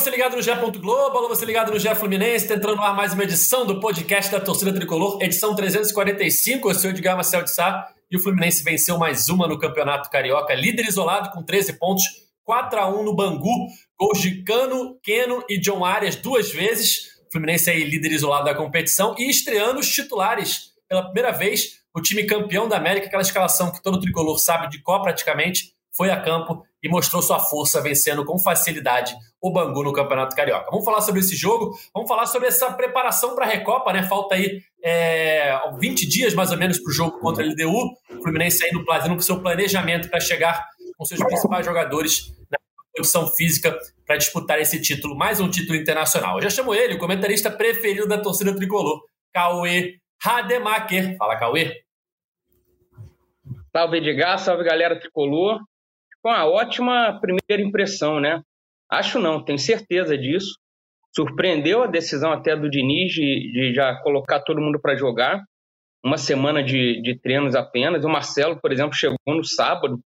[0.00, 0.50] você ligado no GE.
[0.78, 3.80] Globo, alô, você ligado no GE Fluminense, tá entrando no ar mais uma edição do
[3.80, 8.64] podcast da Torcida Tricolor, edição 345, eu sou Edgar Marcel de Sá, e o Fluminense
[8.64, 12.02] venceu mais uma no Campeonato Carioca, líder isolado com 13 pontos,
[12.44, 13.66] 4 a 1 no Bangu,
[13.98, 18.54] gols de Cano, Keno e John Arias duas vezes, o Fluminense aí líder isolado da
[18.54, 23.70] competição, e estreando os titulares pela primeira vez, o time campeão da América, aquela escalação
[23.70, 28.24] que todo tricolor sabe de qual praticamente, foi a campo e mostrou sua força vencendo
[28.24, 30.70] com facilidade o Bangu no Campeonato Carioca.
[30.70, 34.02] Vamos falar sobre esse jogo, vamos falar sobre essa preparação para a Recopa, né?
[34.02, 37.92] Falta aí é, 20 dias mais ou menos para o jogo contra a LDU.
[38.10, 40.66] O Fluminense aí fazendo o seu planejamento para chegar
[40.96, 42.58] com seus principais jogadores na
[42.94, 46.36] condição física para disputar esse título, mais um título internacional.
[46.36, 49.00] Eu já chamo ele, o comentarista preferido da torcida tricolor,
[49.32, 51.16] Cauê Rademacher.
[51.16, 51.82] Fala, Cauê.
[53.74, 55.60] Salve, Edgar, salve galera tricolor
[56.22, 58.42] com uma ótima primeira impressão, né?
[58.90, 60.58] Acho não, tenho certeza disso.
[61.14, 65.42] Surpreendeu a decisão até do Diniz de, de já colocar todo mundo para jogar.
[66.04, 68.04] Uma semana de, de, treinos apenas.
[68.04, 70.00] O Marcelo, por exemplo, chegou no sábado,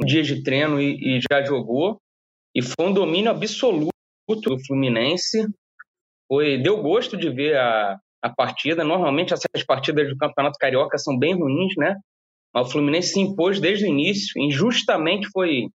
[0.00, 2.00] um dia de treino e, e já jogou.
[2.54, 3.90] E foi um domínio absoluto
[4.28, 5.46] do Fluminense.
[6.28, 8.84] Foi, deu gosto de ver a, a partida.
[8.84, 11.96] Normalmente essas partidas do Campeonato Carioca são bem ruins, né?
[12.52, 15.68] Mas o Fluminense se impôs desde o início, injustamente foi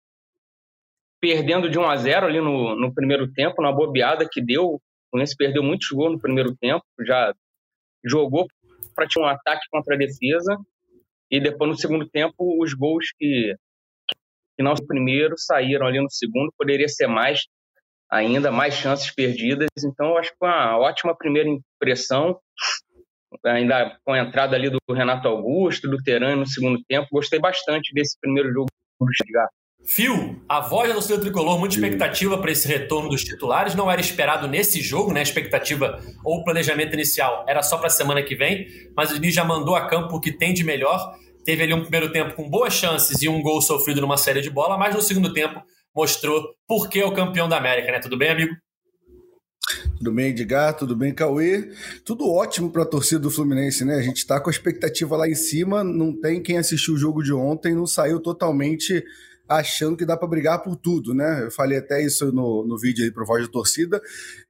[1.25, 4.75] perdendo de 1 a 0 ali no, no primeiro tempo, na bobeada que deu.
[4.75, 4.81] O
[5.11, 7.33] Fluminense perdeu muitos gols no primeiro tempo, já
[8.05, 8.47] jogou
[8.95, 10.55] para ter um ataque contra a defesa,
[11.31, 13.55] e depois no segundo tempo os gols que,
[14.55, 17.41] que não primeiro saíram ali no segundo, poderia ser mais
[18.11, 19.69] ainda, mais chances perdidas.
[19.83, 22.39] Então, eu acho que foi uma ótima primeira impressão
[23.47, 27.09] ainda com a entrada ali do Renato Augusto, do Teran no segundo tempo.
[27.11, 28.69] Gostei bastante desse primeiro jogo
[29.01, 29.49] do Chegar.
[29.87, 33.75] Fio, a voz da torcida tricolor, muita expectativa para esse retorno dos titulares.
[33.75, 35.21] Não era esperado nesse jogo, né?
[35.21, 39.15] A expectativa ou o planejamento inicial era só para a semana que vem, mas o
[39.15, 41.15] Diniz já mandou a campo o que tem de melhor.
[41.45, 44.49] Teve ali um primeiro tempo com boas chances e um gol sofrido numa série de
[44.49, 45.61] bola, mas no segundo tempo
[45.95, 48.01] mostrou por que é o campeão da América, né?
[48.01, 48.55] Tudo bem, amigo?
[49.99, 50.75] Tudo bem, Edgar?
[50.75, 51.71] Tudo bem, Cauê?
[52.05, 53.97] Tudo ótimo para a torcida do Fluminense, né?
[53.97, 57.23] A gente está com a expectativa lá em cima, não tem quem assistiu o jogo
[57.23, 59.05] de ontem, não saiu totalmente
[59.49, 61.45] achando que dá para brigar por tudo, né?
[61.45, 64.01] Eu falei até isso no, no vídeo aí pro Voz da Torcida.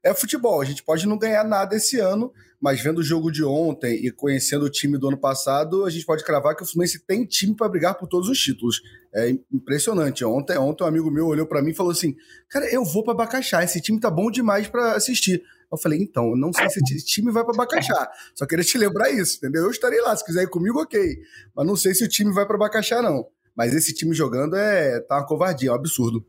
[0.03, 3.45] É futebol, a gente pode não ganhar nada esse ano, mas vendo o jogo de
[3.45, 7.05] ontem e conhecendo o time do ano passado, a gente pode cravar que o Fluminense
[7.05, 8.81] tem time para brigar por todos os títulos.
[9.15, 10.25] É impressionante.
[10.25, 12.17] Ontem, ontem um amigo meu olhou para mim e falou assim:
[12.49, 15.43] "Cara, eu vou para Bacaxá, esse time tá bom demais para assistir".
[15.71, 18.09] Eu falei, então, eu não sei se esse time vai para Bacaxá.
[18.35, 19.65] Só queria te lembrar isso, entendeu?
[19.65, 21.19] Eu estarei lá, se quiser ir comigo, ok.
[21.55, 23.27] Mas não sei se o time vai para Bacaxá, não.
[23.57, 26.25] Mas esse time jogando é tá uma covardia, é um absurdo.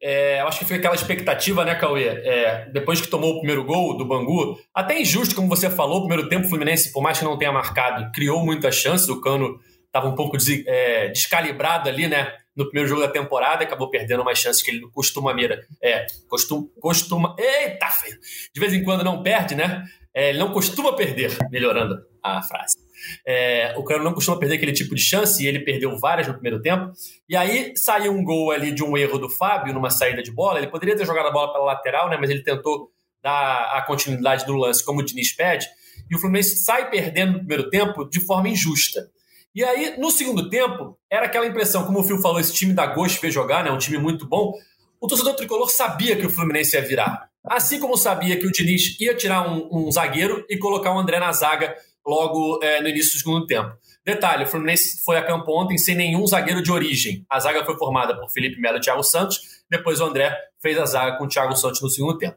[0.00, 2.04] É, eu acho que foi aquela expectativa, né, Cauê?
[2.04, 6.06] É, depois que tomou o primeiro gol do Bangu, até injusto, como você falou, o
[6.06, 9.08] primeiro tempo o Fluminense, por mais que não tenha marcado, criou muitas chances.
[9.08, 12.32] O Cano estava um pouco des, é, descalibrado ali, né?
[12.54, 15.66] No primeiro jogo da temporada, acabou perdendo mais chances que ele costuma mira.
[15.82, 17.34] É, costuma, costuma.
[17.38, 18.16] Eita, feio!
[18.54, 19.84] De vez em quando não perde, né?
[20.14, 22.85] É, ele não costuma perder, melhorando a frase.
[23.26, 26.34] É, o Cano não costuma perder aquele tipo de chance e ele perdeu várias no
[26.34, 26.92] primeiro tempo.
[27.28, 30.58] E aí saiu um gol ali de um erro do Fábio numa saída de bola.
[30.58, 32.16] Ele poderia ter jogado a bola pela lateral, né?
[32.20, 32.90] Mas ele tentou
[33.22, 35.66] dar a continuidade do lance como o Diniz pede.
[36.10, 39.08] E o Fluminense sai perdendo no primeiro tempo de forma injusta.
[39.54, 42.86] E aí, no segundo tempo, era aquela impressão, como o Fio falou, esse time da
[42.86, 43.70] Gosto fez jogar, né?
[43.70, 44.52] Um time muito bom.
[45.00, 47.28] O torcedor tricolor sabia que o Fluminense ia virar.
[47.42, 51.18] Assim como sabia que o Diniz ia tirar um, um zagueiro e colocar o André
[51.18, 51.74] na zaga
[52.06, 53.76] logo é, no início do segundo tempo.
[54.04, 57.26] Detalhe, o Fluminense foi a campo ontem sem nenhum zagueiro de origem.
[57.28, 60.86] A zaga foi formada por Felipe Melo e Thiago Santos, depois o André fez a
[60.86, 62.36] zaga com o Thiago Santos no segundo tempo.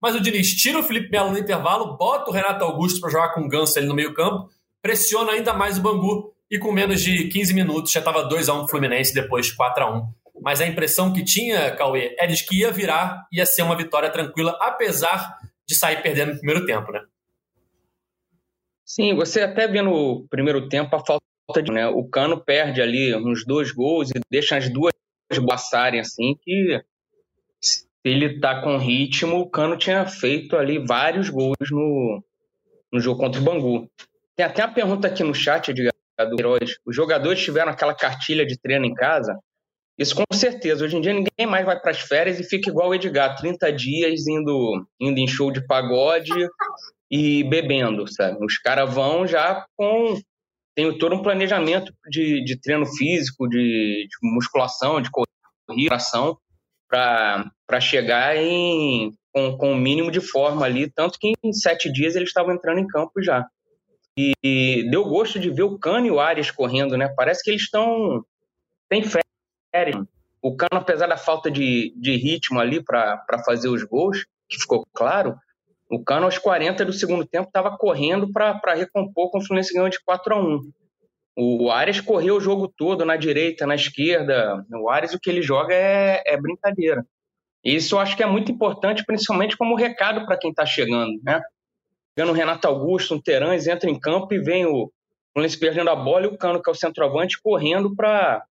[0.00, 3.34] Mas o Diniz tira o Felipe Melo no intervalo, bota o Renato Augusto para jogar
[3.34, 4.48] com o Ganso ali no meio campo,
[4.80, 8.54] pressiona ainda mais o Bangu e com menos de 15 minutos já estava 2 a
[8.54, 10.06] 1 Fluminense, depois 4 a 1
[10.40, 14.08] Mas a impressão que tinha, Cauê, é de que ia virar, ia ser uma vitória
[14.08, 17.00] tranquila, apesar de sair perdendo no primeiro tempo, né?
[18.88, 21.70] Sim, você até vê no primeiro tempo a falta de.
[21.70, 21.86] Né?
[21.88, 24.94] O Cano perde ali uns dois gols e deixa as duas
[25.46, 26.82] passarem assim, que
[27.60, 32.24] se ele tá com ritmo, o Cano tinha feito ali vários gols no,
[32.90, 33.90] no jogo contra o Bangu.
[34.34, 36.78] Tem até uma pergunta aqui no chat de Heróis.
[36.86, 39.38] Os jogadores tiveram aquela cartilha de treino em casa?
[39.98, 40.86] Isso com certeza.
[40.86, 43.70] Hoje em dia ninguém mais vai para as férias e fica igual o Edgar, 30
[43.70, 46.48] dias indo, indo em show de pagode
[47.10, 48.44] e bebendo, sabe?
[48.44, 50.20] Os caras vão já com.
[50.74, 55.98] Tem todo um planejamento de, de treino físico, de, de musculação, de corrida,
[56.88, 61.92] para chegar em, com, com o um mínimo de forma ali, tanto que em sete
[61.92, 63.44] dias eles estavam entrando em campo já.
[64.16, 67.08] E, e deu gosto de ver o Cano e o Arias correndo, né?
[67.16, 68.24] Parece que eles estão.
[68.88, 70.04] tem férias.
[70.42, 74.86] O Cano, apesar da falta de, de ritmo ali para fazer os gols, que ficou
[74.92, 75.36] claro,
[75.90, 79.88] o Cano, aos 40 do segundo tempo, estava correndo para recompor com o Fluminense ganhou
[79.88, 80.70] de 4 a 1
[81.36, 84.64] O Arias correu o jogo todo na direita, na esquerda.
[84.70, 87.06] O Arias, o que ele joga é, é brincadeira.
[87.64, 91.40] Isso eu acho que é muito importante, principalmente como recado para quem está chegando, né?
[92.16, 94.92] Vendo o Renato Augusto, um Terãs, entra em campo e vem o
[95.32, 98.44] Fluminense perdendo a bola e o Cano, que é o centroavante, correndo para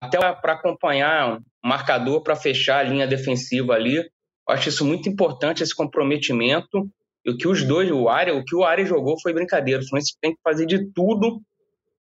[0.00, 4.08] até para acompanhar o marcador para fechar a linha defensiva ali.
[4.48, 6.88] Eu acho isso muito importante, esse comprometimento.
[7.24, 9.82] E o que os dois, o área, o que o área jogou foi brincadeira.
[9.82, 11.40] O Fluminense tem que fazer de tudo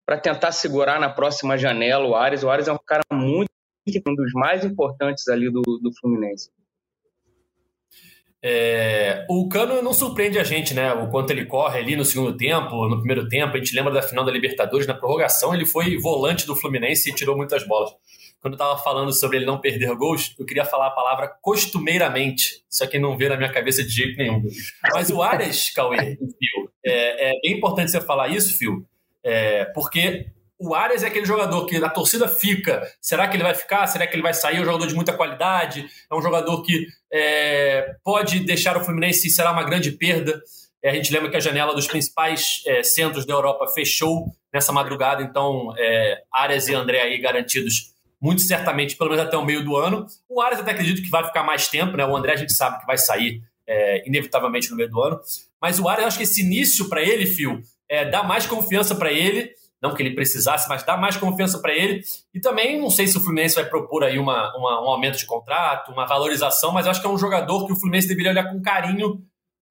[0.05, 2.44] para tentar segurar na próxima janela o Ares.
[2.44, 3.49] O Ares é um cara muito
[4.05, 6.49] um dos mais importantes ali do, do Fluminense.
[8.49, 10.94] É, o Cano não surpreende a gente, né?
[10.94, 13.53] O quanto ele corre ali no segundo tempo, no primeiro tempo.
[13.53, 17.13] A gente lembra da final da Libertadores, na prorrogação, ele foi volante do Fluminense e
[17.13, 17.89] tirou muitas bolas.
[18.39, 22.63] Quando eu estava falando sobre ele não perder gols, eu queria falar a palavra costumeiramente,
[22.69, 24.41] só que não veio na minha cabeça de jeito nenhum.
[24.94, 28.85] Mas o Arias, Cauê, Phil, é, é bem importante você falar isso, Phil,
[29.25, 30.27] é, porque
[30.59, 32.81] o Arias é aquele jogador que a torcida fica.
[33.00, 33.86] Será que ele vai ficar?
[33.88, 34.57] Será que ele vai sair?
[34.57, 35.86] É um jogador de muita qualidade.
[36.12, 40.42] É um jogador que é, pode deixar o Fluminense será uma grande perda.
[40.83, 44.71] É, a gente lembra que a janela dos principais é, centros da Europa fechou nessa
[44.71, 49.63] madrugada, então é, Arias e André aí garantidos muito certamente, pelo menos até o meio
[49.63, 50.07] do ano.
[50.27, 52.06] O Arias até acredito que vai ficar mais tempo, né?
[52.06, 55.19] O André a gente sabe que vai sair é, inevitavelmente no meio do ano.
[55.62, 59.12] Mas o Arias, acho que esse início para ele, Fio, é, dá mais confiança para
[59.12, 59.51] ele
[59.87, 62.01] não que ele precisasse, mas dá mais confiança para ele.
[62.33, 65.25] E também não sei se o Fluminense vai propor aí uma, uma, um aumento de
[65.25, 68.61] contrato, uma valorização, mas acho que é um jogador que o Fluminense deveria olhar com
[68.61, 69.21] carinho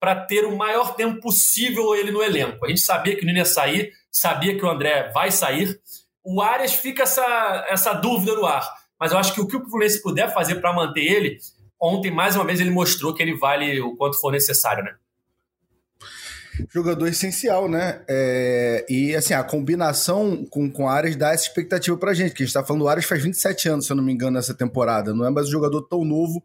[0.01, 2.65] para ter o maior tempo possível ele no elenco.
[2.65, 5.79] A gente sabia que o Nino ia sair, sabia que o André vai sair.
[6.25, 8.69] O Arias fica essa, essa dúvida no ar.
[8.99, 11.39] Mas eu acho que o que o Fluminense puder fazer para manter ele,
[11.81, 14.95] ontem mais uma vez ele mostrou que ele vale o quanto for necessário, né?
[16.73, 18.03] Jogador essencial, né?
[18.09, 22.47] É, e assim, a combinação com, com Ares dá essa expectativa pra gente, que a
[22.47, 25.15] gente tá falando do Ares faz 27 anos, se eu não me engano, nessa temporada.
[25.15, 26.43] Não é mais um jogador tão novo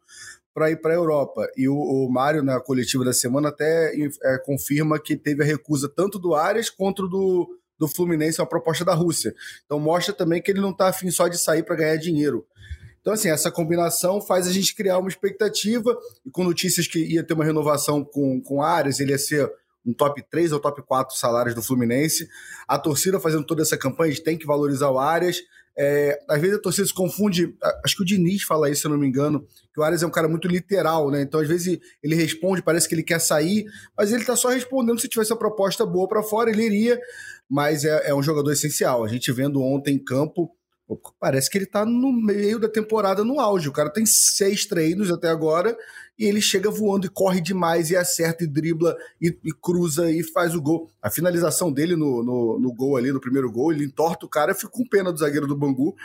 [0.53, 1.47] para ir para a Europa.
[1.55, 5.89] E o, o Mário, na coletiva da semana, até é, confirma que teve a recusa
[5.89, 7.47] tanto do Ares quanto do,
[7.79, 9.33] do Fluminense, uma proposta da Rússia.
[9.65, 12.45] Então mostra também que ele não tá afim só de sair para ganhar dinheiro.
[13.01, 17.23] Então, assim, essa combinação faz a gente criar uma expectativa, e com notícias que ia
[17.23, 19.51] ter uma renovação com, com Ares, ele ia ser
[19.85, 22.27] um top 3 ou top 4 salários do Fluminense.
[22.67, 25.41] A torcida fazendo toda essa campanha, a gente tem que valorizar o Arias.
[25.77, 28.91] É, às vezes a torcida se confunde, acho que o Diniz fala isso, se eu
[28.91, 31.21] não me engano, que o Arias é um cara muito literal, né?
[31.21, 33.65] Então, às vezes, ele responde, parece que ele quer sair,
[33.97, 36.99] mas ele tá só respondendo se tivesse uma proposta boa para fora, ele iria,
[37.49, 39.03] mas é, é um jogador essencial.
[39.03, 40.51] A gente vendo ontem em campo,
[41.19, 43.69] Parece que ele tá no meio da temporada no auge.
[43.69, 45.77] O cara tem seis treinos até agora
[46.17, 50.23] e ele chega voando e corre demais e acerta e dribla e, e cruza e
[50.23, 50.89] faz o gol.
[51.01, 54.51] A finalização dele no, no, no, gol ali, no primeiro gol, ele entorta o cara.
[54.51, 55.95] Eu fico com pena do zagueiro do Bangu,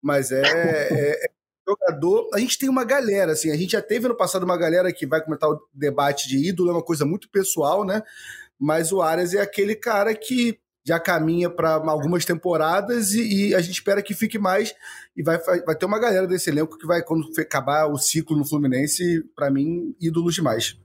[0.00, 1.30] mas é, é, é
[1.68, 2.28] jogador.
[2.34, 5.06] A gente tem uma galera, assim, a gente já teve no passado uma galera que
[5.06, 8.02] vai comentar o debate de ídolo, é uma coisa muito pessoal, né?
[8.58, 13.60] Mas o Arias é aquele cara que já caminha para algumas temporadas e, e, a
[13.60, 14.74] gente espera que fique mais.
[15.16, 18.44] E vai, vai ter uma galera desse elenco que vai, quando acabar o ciclo no
[18.44, 20.76] Fluminense, para mim, ídolos demais.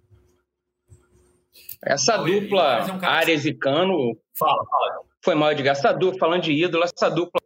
[1.83, 4.17] Essa dupla, um Ares e Cano.
[4.37, 5.01] Fala, fala.
[5.23, 7.41] Foi mal de gastar dupla, falando de ídolo, essa dupla,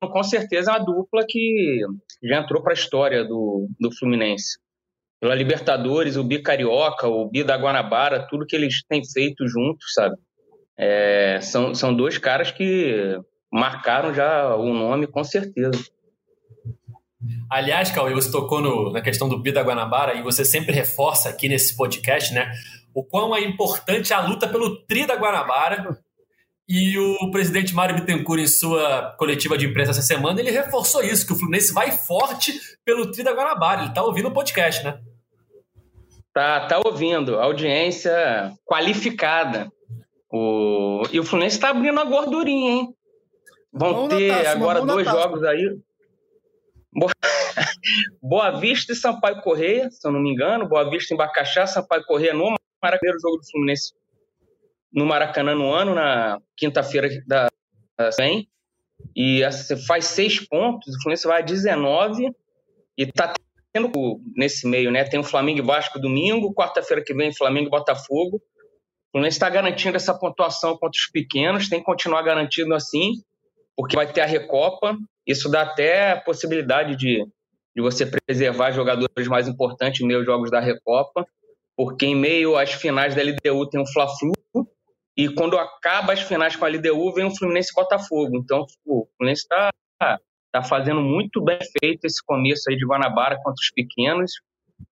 [0.00, 1.80] com certeza, é uma dupla que
[2.22, 4.58] já entrou para a história do, do Fluminense.
[5.20, 9.92] Pela Libertadores, o Bi Carioca, o Bi da Guanabara, tudo que eles têm feito juntos,
[9.94, 10.16] sabe?
[10.78, 13.18] É, são, são dois caras que
[13.52, 15.84] marcaram já o nome, com certeza.
[17.50, 21.48] Aliás, Cauê, você tocou no, na questão do Bida Guanabara e você sempre reforça aqui
[21.48, 22.52] nesse podcast, né?
[22.92, 25.98] O quão é importante a luta pelo Tri da Guanabara.
[26.66, 31.26] E o presidente Mário Bittencourt, em sua coletiva de imprensa essa semana, ele reforçou isso,
[31.26, 33.82] que o Fluminense vai forte pelo Tri da Guanabara.
[33.82, 34.98] Ele tá ouvindo o podcast, né?
[36.32, 37.38] Tá, tá ouvindo.
[37.38, 39.70] Audiência qualificada.
[40.36, 41.04] O...
[41.12, 42.96] E o Fluminense está abrindo a gordurinha, hein?
[43.72, 45.78] Vão ter taça, agora dois jogos aí.
[48.20, 50.68] Boa Vista e Sampaio Correia, se eu não me engano.
[50.68, 53.92] Boa Vista em Bacaxá, Sampaio Correia no Maracanã, jogo do Fluminense
[54.92, 57.48] no Maracanã no ano, na quinta-feira da
[58.10, 58.48] 100.
[59.14, 62.28] E você faz seis pontos, o Fluminense vai a 19
[62.98, 63.34] e tá
[64.36, 65.04] nesse meio, né?
[65.04, 68.42] Tem o Flamengo e Vasco domingo, quarta-feira que vem Flamengo e Botafogo.
[69.14, 73.22] Fluminense está garantindo essa pontuação contra os pequenos, tem que continuar garantindo assim,
[73.76, 74.98] porque vai ter a Recopa.
[75.24, 77.24] Isso dá até a possibilidade de,
[77.76, 81.24] de você preservar jogadores mais importantes aos jogos da Recopa,
[81.76, 84.32] porque em meio às finais da LDU tem o Fla-Flu,
[85.16, 88.36] e quando acaba as finais com a LDU, vem o Fluminense e Botafogo.
[88.36, 89.70] Então, o Fluminense está
[90.50, 94.32] tá fazendo muito bem feito esse começo aí de Guanabara contra os pequenos.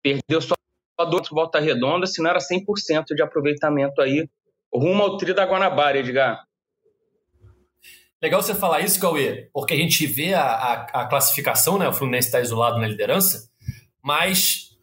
[0.00, 0.55] Perdeu só
[0.99, 4.29] dois volta redonda, se não era 100% de aproveitamento aí,
[4.73, 6.45] rumo ao tri da Guanabara, Edgar.
[8.23, 10.73] Legal você falar isso, Cauê, porque a gente vê a, a,
[11.03, 11.89] a classificação, né?
[11.89, 13.51] O Fluminense está isolado na liderança,
[14.03, 14.77] mas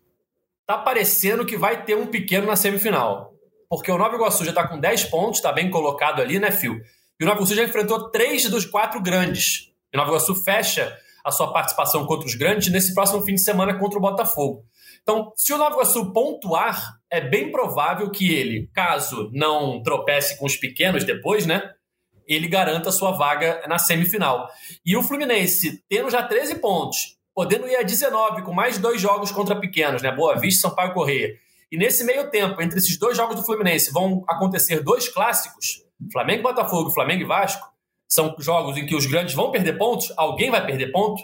[0.68, 3.30] tá parecendo que vai ter um pequeno na semifinal
[3.70, 6.82] porque o Nova Iguaçu já está com 10 pontos, está bem colocado ali, né, Fio?
[7.20, 9.72] E o Nova Iguaçu já enfrentou três dos quatro grandes.
[9.94, 13.44] E o Nova Iguaçu fecha a sua participação contra os grandes nesse próximo fim de
[13.44, 14.66] semana contra o Botafogo.
[15.02, 20.46] Então, se o Nova Iguaçu pontuar, é bem provável que ele, caso não tropece com
[20.46, 21.74] os pequenos depois, né?
[22.28, 24.48] Ele garanta sua vaga na semifinal.
[24.86, 29.32] E o Fluminense, tendo já 13 pontos, podendo ir a 19 com mais dois jogos
[29.32, 30.12] contra pequenos, né?
[30.12, 31.38] Boa Vista, Sampaio Correia
[31.72, 36.40] e nesse meio tempo, entre esses dois jogos do Fluminense, vão acontecer dois clássicos: Flamengo
[36.40, 37.68] e Botafogo, Flamengo e Vasco.
[38.08, 41.22] São jogos em que os grandes vão perder pontos, alguém vai perder ponto.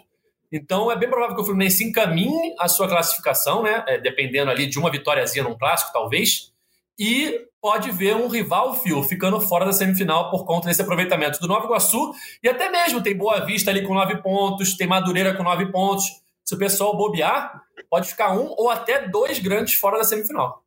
[0.55, 3.83] Então é bem provável que o Fluminense encaminhe a sua classificação, né?
[3.85, 6.53] É, dependendo ali de uma vitóriazinha num clássico, talvez.
[6.97, 11.47] E pode ver um rival fio ficando fora da semifinal por conta desse aproveitamento do
[11.49, 12.13] Nova Iguaçu.
[12.41, 16.05] E até mesmo tem Boa Vista ali com nove pontos, tem Madureira com nove pontos.
[16.45, 20.63] Se o pessoal bobear, pode ficar um ou até dois grandes fora da semifinal.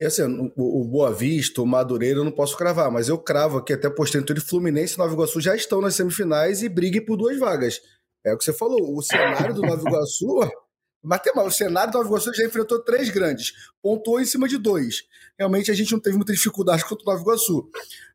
[0.00, 0.22] E assim,
[0.56, 4.34] o, Boa Vista, o Madureira, eu não posso cravar, mas eu cravo aqui até postendo
[4.34, 7.80] de Fluminense e Nova Iguaçu já estão nas semifinais e briguem por duas vagas.
[8.24, 10.40] É o que você falou, o cenário do Nova Iguaçu.
[11.02, 15.04] Matemática, o cenário do Nova Iguaçu já enfrentou três grandes, pontuou em cima de dois.
[15.38, 17.68] Realmente a gente não teve muita dificuldade contra o Nova Iguaçu.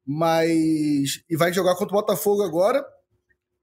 [0.06, 1.24] Mas.
[1.30, 2.84] E vai jogar contra o Botafogo agora.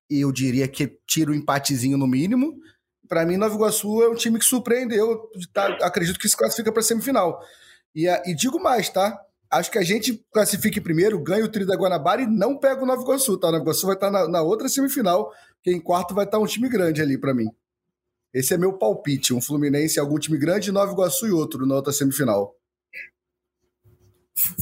[0.08, 2.60] E eu diria que tira o um empatezinho no mínimo
[3.08, 5.30] para mim, Nova Iguaçu é um time que surpreendeu.
[5.52, 7.40] Tá, acredito que se classifica para semifinal.
[7.96, 9.18] E, e digo mais, tá?
[9.50, 12.86] Acho que a gente classifique primeiro, ganha o Tri da Guanabara e não pega o
[12.86, 13.48] Nova Iguaçu, tá?
[13.48, 16.36] O Nova Iguaçu vai estar tá na, na, outra semifinal, que em quarto vai estar
[16.36, 17.46] tá um time grande ali para mim.
[18.34, 21.90] Esse é meu palpite: um Fluminense, algum time grande, Nova Iguaçu e outro na outra
[21.90, 22.54] semifinal.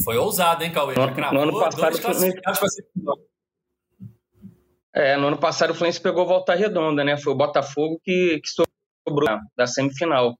[0.04, 0.94] Foi ousado, hein, Cauê?
[0.94, 1.96] No, no ano passado,
[4.94, 7.16] é, no ano passado o Fluminense pegou volta redonda, né?
[7.16, 10.36] Foi o Botafogo que, que sobrou da semifinal.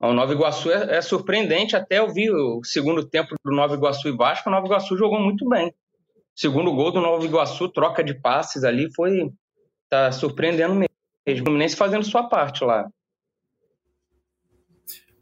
[0.00, 4.08] O Nova Iguaçu é, é, surpreendente, até eu vi o segundo tempo do Nova Iguaçu
[4.08, 5.74] e Vasco, o Nova Iguaçu jogou muito bem.
[6.34, 9.28] Segundo gol do Nova Iguaçu, troca de passes ali, foi
[9.88, 10.94] tá surpreendendo mesmo.
[11.26, 12.88] O Fluminense fazendo sua parte lá.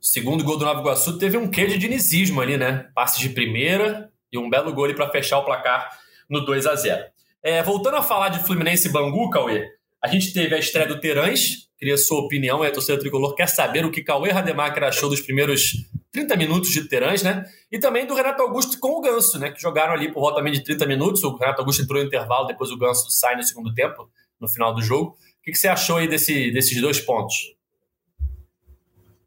[0.00, 2.90] Segundo gol do Nova Iguaçu teve um quê de dinizismo ali, né?
[2.94, 7.16] Passe de primeira e um belo gol para fechar o placar no 2 a 0
[7.42, 9.68] é, voltando a falar de Fluminense e Bangu, Cauê,
[10.06, 13.84] a gente teve a estreia do Terãs, queria sua opinião, a torcida tricolor quer saber
[13.84, 15.72] o que Cauê Rademacher achou dos primeiros
[16.12, 17.44] 30 minutos de Terãs, né?
[17.72, 19.50] E também do Renato Augusto com o Ganso, né?
[19.50, 21.24] Que jogaram ali por volta de 30 minutos.
[21.24, 24.08] O Renato Augusto entrou no intervalo, depois o Ganso sai no segundo tempo,
[24.40, 25.10] no final do jogo.
[25.10, 27.34] O que, que você achou aí desse, desses dois pontos?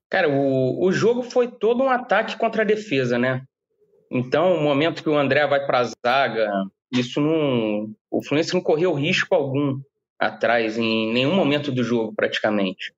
[0.10, 3.44] Cara, o, o jogo foi todo um ataque contra a defesa, né?
[4.10, 6.50] Então, o momento que o André vai para a zaga,
[6.90, 7.94] isso não.
[8.10, 9.80] O Fluminense não correu risco algum
[10.20, 12.94] atrás, em nenhum momento do jogo, praticamente.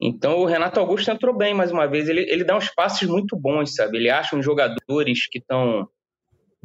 [0.00, 2.08] Então o Renato Augusto entrou bem mais uma vez.
[2.08, 3.96] Ele, ele dá uns passes muito bons, sabe?
[3.96, 5.88] Ele acha uns jogadores que estão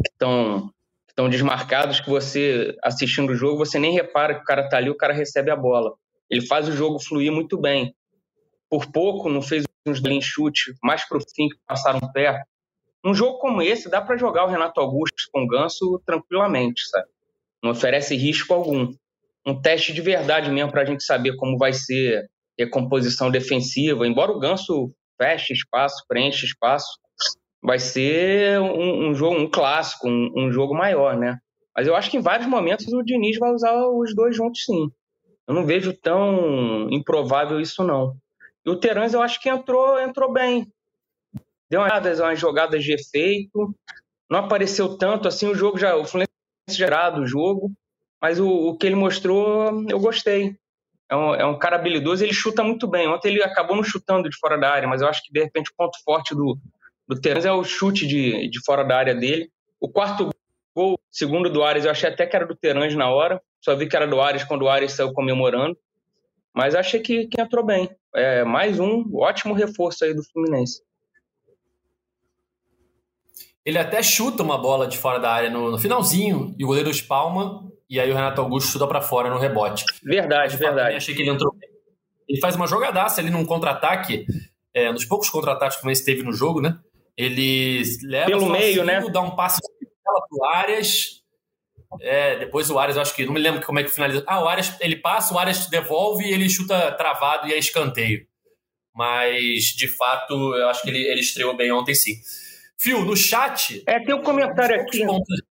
[0.03, 0.69] que estão
[1.07, 4.89] estão desmarcados que você assistindo o jogo você nem repara que o cara tá ali,
[4.89, 5.93] o cara recebe a bola.
[6.29, 7.95] Ele faz o jogo fluir muito bem.
[8.69, 12.45] Por pouco não fez uns bem chute mais pro fim que passaram perto.
[13.03, 17.07] Um jogo como esse, dá para jogar o Renato Augusto com o Ganso tranquilamente, sabe?
[17.63, 18.93] Não oferece risco algum.
[19.45, 22.29] Um teste de verdade mesmo para a gente saber como vai ser
[22.59, 24.05] a composição defensiva.
[24.05, 26.99] Embora o Ganso feche espaço, preenche espaço,
[27.61, 31.39] vai ser um, um jogo, um clássico, um, um, jogo maior, né?
[31.75, 34.91] Mas eu acho que em vários momentos o Diniz vai usar os dois juntos, sim.
[35.47, 38.15] Eu não vejo tão improvável isso, não.
[38.65, 40.71] E o Terãs eu acho que entrou, entrou bem
[41.71, 43.73] deu umas, umas jogadas de efeito,
[44.29, 46.29] não apareceu tanto assim, o jogo já, o Fluminense
[46.69, 47.71] gerado o jogo,
[48.21, 50.55] mas o, o que ele mostrou, eu gostei.
[51.09, 53.07] É um, é um, cara habilidoso, ele chuta muito bem.
[53.07, 55.71] Ontem ele acabou não chutando de fora da área, mas eu acho que de repente
[55.71, 56.57] o ponto forte do,
[57.07, 59.51] do Terence é o chute de, de fora da área dele.
[59.79, 60.29] O quarto
[60.73, 63.87] gol, segundo do Ares, eu achei até que era do Terence na hora, só vi
[63.87, 65.77] que era do Ares quando o Ares saiu comemorando.
[66.53, 67.89] Mas achei que, que entrou bem.
[68.13, 70.81] É, mais um ótimo reforço aí do Fluminense.
[73.65, 76.89] Ele até chuta uma bola de fora da área no, no finalzinho e o goleiro
[76.89, 79.83] espalma e aí o Renato Augusto chuta para fora no rebote.
[80.01, 80.95] Verdade, verdade.
[80.95, 81.69] achei que ele entrou bem.
[82.25, 84.25] Ele faz uma jogadaça ali num contra-ataque,
[84.73, 86.79] é, nos poucos contra-ataques que o Fluminense teve no jogo, né?
[87.17, 89.01] Ele leva pelo meio, né?
[89.11, 89.59] Dá um passe
[90.29, 91.21] pro Arias.
[91.99, 94.23] É, depois o Arias, acho que não me lembro como é que finaliza.
[94.25, 98.25] Ah, o Arias, ele passa, o Arias devolve e ele chuta travado e é escanteio.
[98.95, 102.13] Mas, de fato, eu acho que ele, ele estreou bem ontem sim.
[102.79, 103.83] Fio, no chat.
[103.85, 105.05] É, tem um comentário aqui.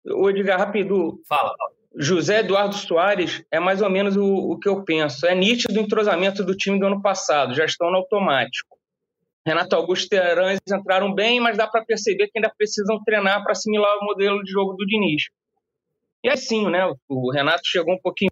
[0.06, 1.20] O Edgar, rápido.
[1.28, 1.54] Fala,
[1.96, 5.26] José Eduardo Soares é mais ou menos o, o que eu penso.
[5.26, 8.78] É nítido o entrosamento do time do ano passado, já estão no automático.
[9.46, 13.52] Renato Augusto e Arantes entraram bem, mas dá para perceber que ainda precisam treinar para
[13.52, 15.24] assimilar o modelo de jogo do Diniz.
[16.22, 16.92] E é assim, né?
[17.08, 18.30] O Renato chegou um pouquinho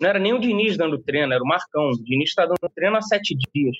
[0.00, 1.90] não era nem o Diniz dando treino, era o Marcão.
[1.90, 3.76] O Diniz está dando treino há sete dias.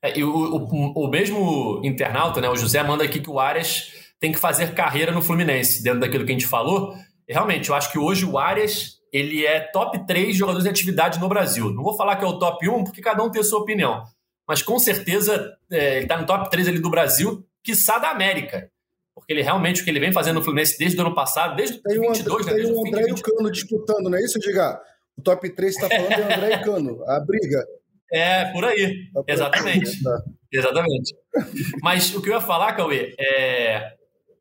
[0.00, 3.97] É, e o, o, o, mesmo internauta, né, o José, manda aqui que o Arias
[4.20, 6.94] tem que fazer carreira no Fluminense, dentro daquilo que a gente falou.
[7.28, 11.28] Realmente, eu acho que hoje o Arias ele é top 3 jogadores de atividade no
[11.28, 11.70] Brasil.
[11.70, 14.02] Não vou falar que é o top 1, porque cada um tem a sua opinião.
[14.46, 18.70] Mas com certeza é, ele está no top 3 ali do Brasil, quiçá da América.
[19.14, 21.82] Porque ele realmente, o que ele vem fazendo no Fluminense desde o ano passado, desde
[21.82, 22.54] tem 22, né?
[22.54, 24.80] Tem o André e o Cano disputando, não é isso, Diga?
[25.16, 27.04] O top 3 está falando é André e Cano.
[27.06, 27.66] A briga.
[28.12, 29.10] É, por aí.
[29.26, 30.02] Exatamente.
[30.02, 30.22] Tá.
[30.52, 31.14] Exatamente.
[31.82, 33.97] Mas o que eu ia falar, Cauê, é.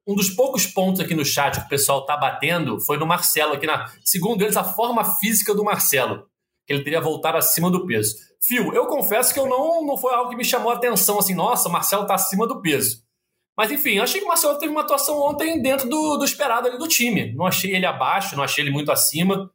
[0.08, 3.54] Um dos poucos pontos aqui no chat que o pessoal tá batendo foi no Marcelo,
[3.54, 3.92] aqui na.
[4.06, 6.28] Segundo eles, a forma física do Marcelo.
[6.66, 8.16] Que ele teria voltado acima do peso.
[8.42, 11.34] Fio, eu confesso que eu não, não foi algo que me chamou a atenção, assim,
[11.34, 13.04] nossa, o Marcelo tá acima do peso.
[13.58, 16.78] Mas enfim, achei que o Marcelo teve uma atuação ontem dentro do, do esperado ali
[16.78, 17.34] do time.
[17.34, 19.50] Não achei ele abaixo, não achei ele muito acima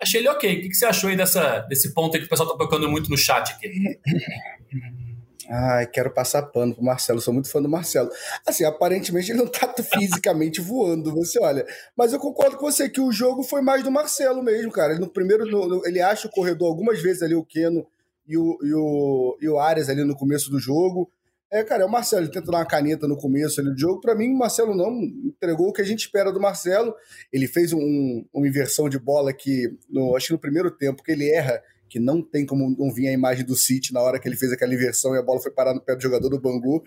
[0.00, 0.58] achei ele ok.
[0.58, 3.10] O que, você achou aí dessa, desse ponto aí que o pessoal tá tocando muito
[3.10, 3.70] no chat aqui?
[5.48, 8.10] Ai, quero passar pano pro Marcelo, sou muito fã do Marcelo.
[8.46, 11.66] Assim, aparentemente ele não tá fisicamente voando, você olha.
[11.96, 14.92] Mas eu concordo com você que o jogo foi mais do Marcelo mesmo, cara.
[14.92, 17.86] Ele no primeiro, no, ele acha o corredor algumas vezes ali, o Keno
[18.26, 21.10] e o, e o, e o Arias ali no começo do jogo.
[21.52, 24.00] É, cara, é o Marcelo, ele tenta dar uma caneta no começo ali do jogo.
[24.00, 24.92] Para mim, o Marcelo não
[25.24, 26.92] entregou o que a gente espera do Marcelo.
[27.32, 31.12] Ele fez um, uma inversão de bola que, no, acho que no primeiro tempo, que
[31.12, 31.62] ele erra,
[31.94, 34.50] que não tem como não vir a imagem do City na hora que ele fez
[34.50, 36.82] aquela inversão e a bola foi parar no pé do jogador do Bangu.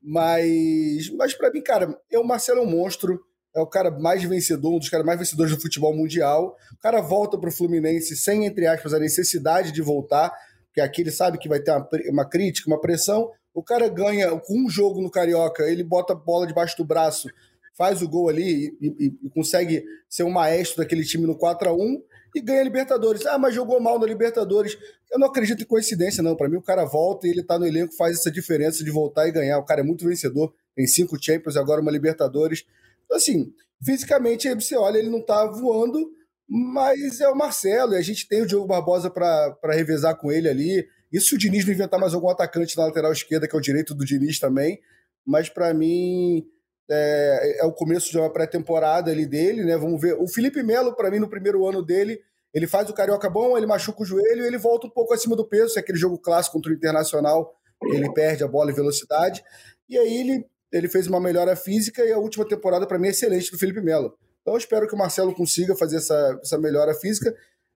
[0.00, 3.20] Mas, mas para mim, cara, é o Marcelo é um monstro.
[3.52, 6.56] É o cara mais vencedor, um dos caras mais vencedores do futebol mundial.
[6.74, 10.32] O cara volta pro Fluminense sem, entre aspas, a necessidade de voltar,
[10.66, 14.38] porque aqui ele sabe que vai ter uma, uma crítica, uma pressão o cara ganha
[14.38, 17.26] com um jogo no Carioca, ele bota a bola debaixo do braço,
[17.72, 21.70] faz o gol ali e, e, e consegue ser um maestro daquele time no 4
[21.70, 22.02] a 1
[22.38, 23.24] e ganha a Libertadores.
[23.26, 24.76] Ah, mas jogou mal na Libertadores.
[25.10, 26.36] Eu não acredito em coincidência, não.
[26.36, 29.26] Para mim, o cara volta e ele tá no elenco, faz essa diferença de voltar
[29.26, 29.58] e ganhar.
[29.58, 32.64] O cara é muito vencedor, tem cinco Champions, agora uma Libertadores.
[33.04, 36.10] Então, assim, fisicamente, você olha, ele não tá voando,
[36.48, 40.48] mas é o Marcelo, e a gente tem o Diogo Barbosa para revezar com ele
[40.48, 40.86] ali.
[41.12, 43.62] Isso se o Diniz não inventar mais algum atacante na lateral esquerda, que é o
[43.62, 44.80] direito do Diniz também.
[45.24, 46.46] Mas para mim
[46.90, 49.76] é, é, o começo de uma pré-temporada ali dele, né?
[49.76, 50.14] Vamos ver.
[50.20, 52.20] O Felipe Melo, para mim, no primeiro ano dele,
[52.54, 55.36] ele faz o carioca bom, ele machuca o joelho e ele volta um pouco acima
[55.36, 55.76] do peso.
[55.76, 59.44] É aquele jogo clássico contra o Internacional, ele perde a bola e velocidade.
[59.88, 63.10] E aí ele, ele fez uma melhora física e a última temporada, para mim, é
[63.10, 64.16] excelente do Felipe Melo.
[64.40, 67.34] Então eu espero que o Marcelo consiga fazer essa, essa melhora física.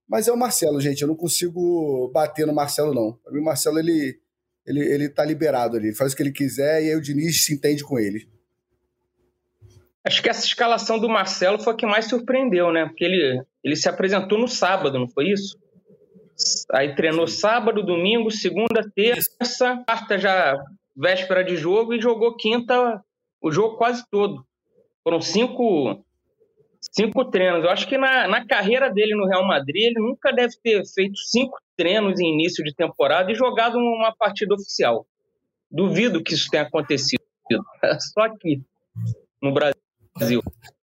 [0.09, 1.03] Mas é o Marcelo, gente.
[1.03, 3.13] Eu não consigo bater no Marcelo, não.
[3.23, 4.19] Para mim, o Marcelo, ele,
[4.67, 5.95] ele, ele tá liberado ali.
[5.95, 8.29] Faz o que ele quiser e aí o Diniz se entende com ele.
[10.05, 12.87] Acho que essa escalação do Marcelo foi a que mais surpreendeu, né?
[12.87, 15.59] Porque ele, ele se apresentou no sábado, não foi isso?
[16.73, 17.39] Aí treinou Sim.
[17.39, 20.59] sábado, domingo, segunda, terça, quarta já
[20.97, 23.03] véspera de jogo e jogou quinta
[23.43, 24.45] o jogo quase todo.
[25.03, 26.03] Foram cinco
[26.81, 27.63] Cinco treinos.
[27.63, 31.19] Eu acho que na, na carreira dele no Real Madrid, ele nunca deve ter feito
[31.19, 35.07] cinco treinos em início de temporada e jogado uma partida oficial.
[35.71, 37.21] Duvido que isso tenha acontecido.
[38.15, 38.63] Só aqui,
[39.43, 39.80] no Brasil.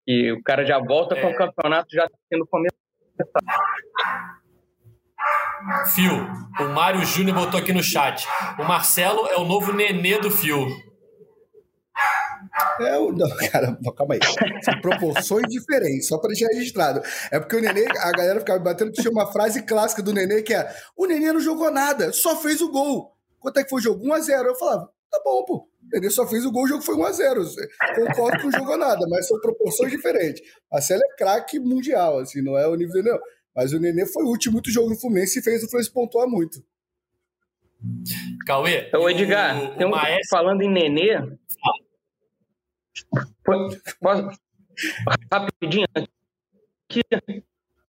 [0.08, 1.22] E o cara já volta é...
[1.22, 1.38] com o é.
[1.38, 2.78] campeonato já sendo começado.
[5.94, 6.14] Fio,
[6.60, 8.28] o Mário Júnior botou aqui no chat.
[8.60, 10.68] O Marcelo é o novo nenê do Fio.
[12.80, 14.20] É, não, cara, calma aí.
[14.64, 17.02] São proporções diferentes, só para deixar registrado.
[17.32, 20.54] É porque o Nenê, a galera ficava batendo, tinha uma frase clássica do Nenê que
[20.54, 23.16] é: o Nenê não jogou nada, só fez o gol.
[23.40, 24.06] Quanto é que foi o jogo?
[24.06, 24.46] 1x0.
[24.46, 25.56] Eu falava, tá bom, pô.
[25.56, 27.46] O Nenê só fez o gol, o jogo foi 1x0.
[27.96, 30.42] Concordo que não jogou nada, mas são proporções diferentes.
[30.72, 33.20] A Célia é craque mundial, assim, não é o nível dele, não.
[33.56, 36.64] Mas o Nenê foi útil muito jogo no Fluminense e fez o Fluminense pontuar muito.
[38.46, 38.90] Cauê.
[38.94, 40.28] Ô, Edgar, o, tem um, Maestro...
[40.30, 41.38] falando em Nenê.
[44.00, 44.30] Posso,
[45.32, 47.02] rapidinho, aqui,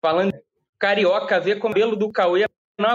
[0.00, 0.32] falando
[0.78, 2.46] carioca, ver como o cabelo do Cauê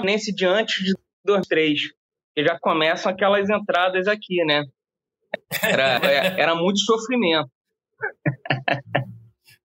[0.03, 1.96] nesse diante de dois, três.
[2.37, 4.61] Que já começam aquelas entradas aqui, né?
[5.59, 7.49] Era, é, era muito sofrimento.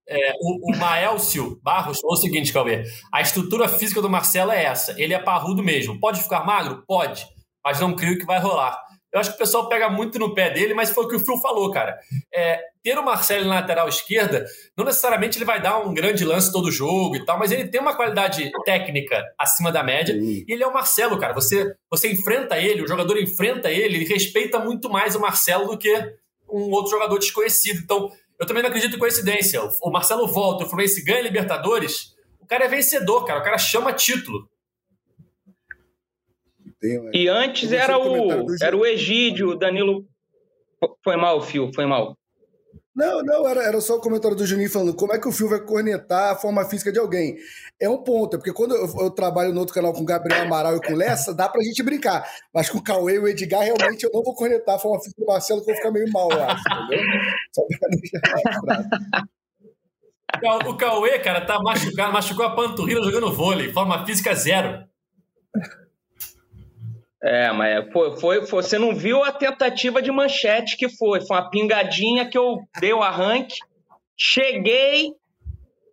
[0.09, 2.85] É, o, o Maelcio Barros falou o seguinte, Cauê.
[3.13, 4.99] A estrutura física do Marcelo é essa.
[4.99, 6.01] Ele é parrudo mesmo.
[6.01, 6.83] Pode ficar magro?
[6.87, 7.27] Pode.
[7.63, 8.79] Mas não creio que vai rolar.
[9.13, 11.21] Eu acho que o pessoal pega muito no pé dele, mas foi o que o
[11.21, 11.99] Phil falou, cara.
[12.33, 14.47] É, ter o Marcelo na lateral esquerda,
[14.77, 17.81] não necessariamente ele vai dar um grande lance todo jogo e tal, mas ele tem
[17.81, 20.15] uma qualidade técnica acima da média.
[20.15, 21.35] E ele é o Marcelo, cara.
[21.35, 25.77] Você, você enfrenta ele, o jogador enfrenta ele, ele respeita muito mais o Marcelo do
[25.77, 25.93] que
[26.51, 27.81] um outro jogador desconhecido.
[27.83, 29.61] Então, eu também não acredito em coincidência.
[29.83, 33.41] O Marcelo volta, o Fluminense ganha Libertadores, o cara é vencedor, cara.
[33.41, 34.49] O cara chama título.
[36.83, 40.05] Tem, e antes era o, era o Egídio, o Danilo.
[41.05, 42.19] Foi mal, Fio, foi mal.
[42.95, 45.49] Não, não, era, era só o comentário do Juninho falando como é que o Fio
[45.49, 47.37] vai cornetar a forma física de alguém.
[47.81, 50.43] É um ponto, é porque quando eu, eu, trabalho no outro canal com o Gabriel
[50.43, 52.29] Amaral e com o Lessa, dá pra gente brincar.
[52.53, 55.23] Mas com o Cauê e o Edgar, realmente eu não vou cornetar a forma física
[55.23, 57.07] do Marcelo, que eu vou ficar meio mal, eu acho, entendeu?
[57.55, 57.89] Só pra
[60.43, 64.85] deixar O Cauê, cara, tá machucado, machucou a panturrilha jogando vôlei, forma física zero.
[67.25, 71.21] É, mas foi, foi, foi, você não viu a tentativa de manchete que foi.
[71.21, 73.57] Foi uma pingadinha que eu dei o arranque,
[74.19, 75.13] cheguei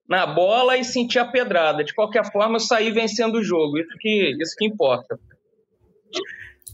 [0.08, 1.84] na bola e senti a pedrada.
[1.84, 3.78] De qualquer forma, eu saí vencendo o jogo.
[3.78, 5.20] Isso que, isso que importa.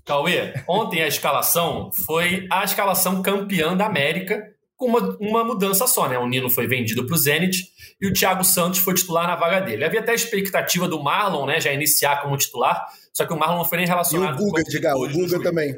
[0.05, 6.07] Cauê, ontem a escalação foi a escalação campeã da América, com uma, uma mudança só,
[6.07, 6.17] né?
[6.17, 7.57] O Nino foi vendido para o Zenit
[7.99, 9.83] e o Thiago Santos foi titular na vaga dele.
[9.83, 13.59] Havia até a expectativa do Marlon, né, já iniciar como titular, só que o Marlon
[13.59, 14.37] não foi nem relacionado.
[14.37, 15.73] E o Guga, diga, o Guga também.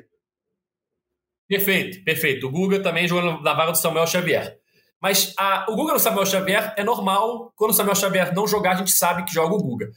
[1.48, 2.48] Perfeito, perfeito.
[2.48, 4.58] O Guga também jogou na vaga do Samuel Xavier.
[5.00, 7.54] Mas a, o Guga no Samuel Xavier é normal.
[7.56, 9.88] Quando o Samuel Xavier não jogar, a gente sabe que joga o Guga.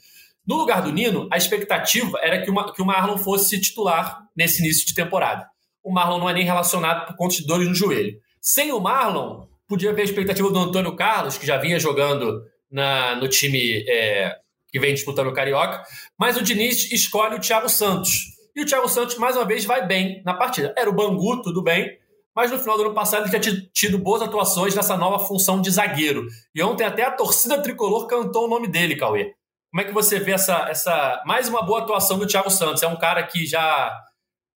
[0.47, 4.63] No lugar do Nino, a expectativa era que, uma, que o Marlon fosse titular nesse
[4.63, 5.49] início de temporada.
[5.83, 8.19] O Marlon não é nem relacionado por conta de dores no joelho.
[8.39, 13.17] Sem o Marlon, podia haver a expectativa do Antônio Carlos, que já vinha jogando na,
[13.17, 14.37] no time é,
[14.71, 15.83] que vem disputando o Carioca,
[16.19, 18.11] mas o Diniz escolhe o Thiago Santos.
[18.55, 20.75] E o Thiago Santos, mais uma vez, vai bem na partida.
[20.77, 21.99] Era o Bangu, tudo bem,
[22.35, 25.71] mas no final do ano passado ele tinha tido boas atuações nessa nova função de
[25.71, 26.27] zagueiro.
[26.55, 29.35] E ontem até a torcida tricolor cantou o nome dele, Cauê.
[29.71, 32.83] Como é que você vê essa, essa mais uma boa atuação do Thiago Santos?
[32.83, 33.93] É um cara que já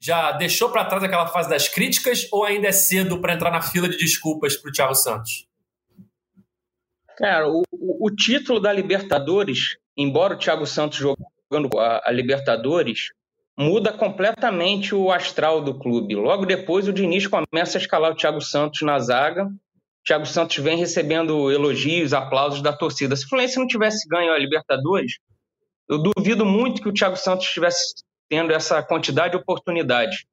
[0.00, 3.62] já deixou para trás aquela fase das críticas ou ainda é cedo para entrar na
[3.62, 5.48] fila de desculpas para o Thiago Santos?
[7.16, 13.10] Cara, o, o, título da Libertadores, embora o Thiago Santos jogando a, a Libertadores,
[13.56, 16.14] muda completamente o astral do clube.
[16.14, 19.46] Logo depois, o Diniz começa a escalar o Thiago Santos na zaga.
[19.46, 23.16] O Thiago Santos vem recebendo elogios, aplausos da torcida.
[23.16, 25.18] Se o Fluminense não tivesse ganho a Libertadores,
[25.88, 30.26] eu duvido muito que o Thiago Santos estivesse tendo essa quantidade de oportunidade.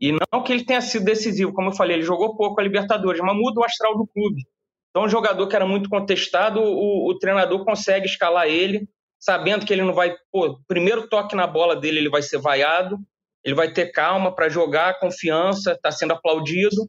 [0.00, 3.20] E não que ele tenha sido decisivo, como eu falei, ele jogou pouco a Libertadores,
[3.20, 4.42] mas muda o astral do clube.
[4.90, 8.88] Então, um jogador que era muito contestado, o, o treinador consegue escalar ele,
[9.26, 10.14] sabendo que ele não vai.
[10.30, 12.96] Pô, primeiro toque na bola dele, ele vai ser vaiado,
[13.44, 16.88] ele vai ter calma para jogar, confiança, está sendo aplaudido.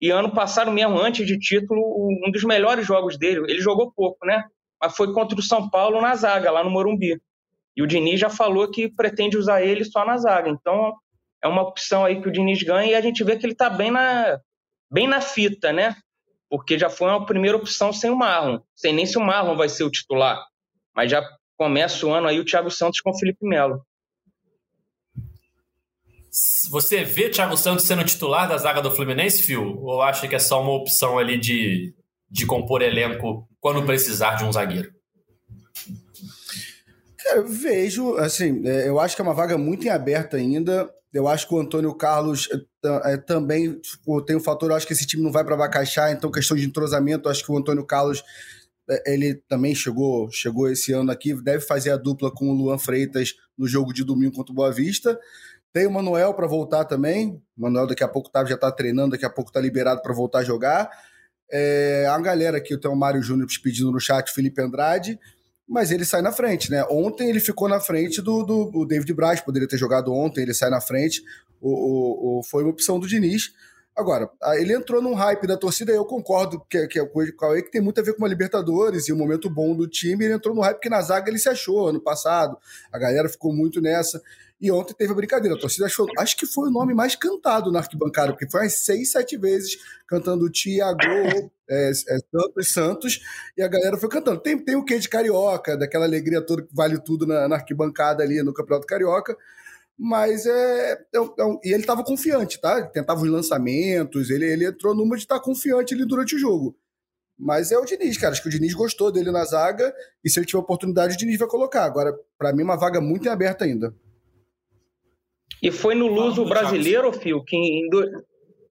[0.00, 1.80] E ano passado mesmo, antes de título,
[2.26, 4.44] um dos melhores jogos dele, ele jogou pouco, né?
[4.80, 7.20] Mas foi contra o São Paulo na zaga, lá no Morumbi.
[7.76, 10.48] E o Diniz já falou que pretende usar ele só na zaga.
[10.48, 10.94] Então,
[11.42, 13.68] é uma opção aí que o Diniz ganha e a gente vê que ele está
[13.68, 14.38] bem na,
[14.90, 15.94] bem na fita, né?
[16.48, 18.58] Porque já foi uma primeira opção sem o Marlon.
[18.74, 20.44] Sem nem se o Marlon vai ser o titular.
[20.94, 21.22] Mas já
[21.56, 23.84] começa o ano aí o Thiago Santos com o Felipe Melo.
[26.70, 29.78] Você vê Thiago Santos sendo titular da zaga do Fluminense, Fio?
[29.80, 31.94] Ou acha que é só uma opção ali de,
[32.28, 34.92] de compor elenco quando precisar de um zagueiro?
[37.22, 40.90] Cara, eu vejo, assim, é, eu acho que é uma vaga muito em aberto ainda.
[41.12, 42.48] Eu acho que o Antônio Carlos
[43.04, 46.10] é, também tipo, tem um fator, eu acho que esse time não vai para abacaxar,
[46.10, 48.24] então questão de entrosamento, acho que o Antônio Carlos é,
[49.06, 53.34] ele também chegou, chegou esse ano aqui, deve fazer a dupla com o Luan Freitas
[53.56, 55.18] no jogo de domingo contra o Boa Vista.
[55.72, 57.42] Tem o Manuel para voltar também.
[57.56, 60.14] O Manuel daqui a pouco tá, já está treinando, daqui a pouco está liberado para
[60.14, 60.90] voltar a jogar.
[61.50, 65.18] É, a galera aqui, tem o Mário Júnior pedindo no chat, Felipe Andrade
[65.66, 66.84] mas ele sai na frente, né?
[66.90, 70.54] Ontem ele ficou na frente do, do, do David Braz, poderia ter jogado ontem, ele
[70.54, 71.22] sai na frente,
[71.60, 73.52] o, o, o, foi uma opção do Diniz.
[73.96, 78.00] Agora, ele entrou num hype da torcida, eu concordo que, que, que, que tem muito
[78.00, 80.24] a ver com a Libertadores e o momento bom do time.
[80.24, 82.58] Ele entrou no hype que na zaga ele se achou ano passado.
[82.92, 84.20] A galera ficou muito nessa.
[84.60, 85.56] E ontem teve a brincadeira.
[85.56, 88.72] A torcida achou, acho que foi o nome mais cantado na arquibancada, porque foi umas
[88.72, 89.76] seis, sete vezes
[90.08, 90.98] cantando Tiago,
[91.68, 93.20] é, é, Santos, Santos,
[93.56, 94.40] e a galera foi cantando.
[94.40, 98.22] Tem, tem o quê de carioca, daquela alegria toda que vale tudo na, na arquibancada
[98.22, 99.36] ali no Campeonato Carioca.
[99.98, 100.92] Mas é.
[100.92, 101.22] é, é
[101.64, 102.78] e ele estava confiante, tá?
[102.78, 106.38] Ele tentava os lançamentos, ele, ele entrou numa de estar tá confiante ali durante o
[106.38, 106.76] jogo.
[107.38, 108.32] Mas é o Diniz, cara.
[108.32, 109.92] Acho que o Diniz gostou dele na zaga
[110.24, 111.84] e se ele tiver oportunidade, o Diniz vai colocar.
[111.84, 113.94] Agora, para mim, uma vaga muito em aberta ainda.
[115.62, 117.88] E foi no Luso brasileiro, Fio, que em.
[117.88, 118.02] Do...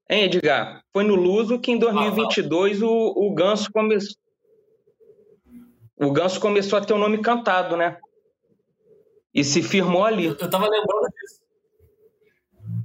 [0.10, 0.84] Hein, Edgar?
[0.94, 4.16] Foi no Luso que em 2022 o, o Ganso começou.
[5.98, 7.98] O Ganso começou a ter o um nome cantado, né?
[9.34, 10.26] E se firmou ali.
[10.26, 11.03] Eu, eu tava lembrando.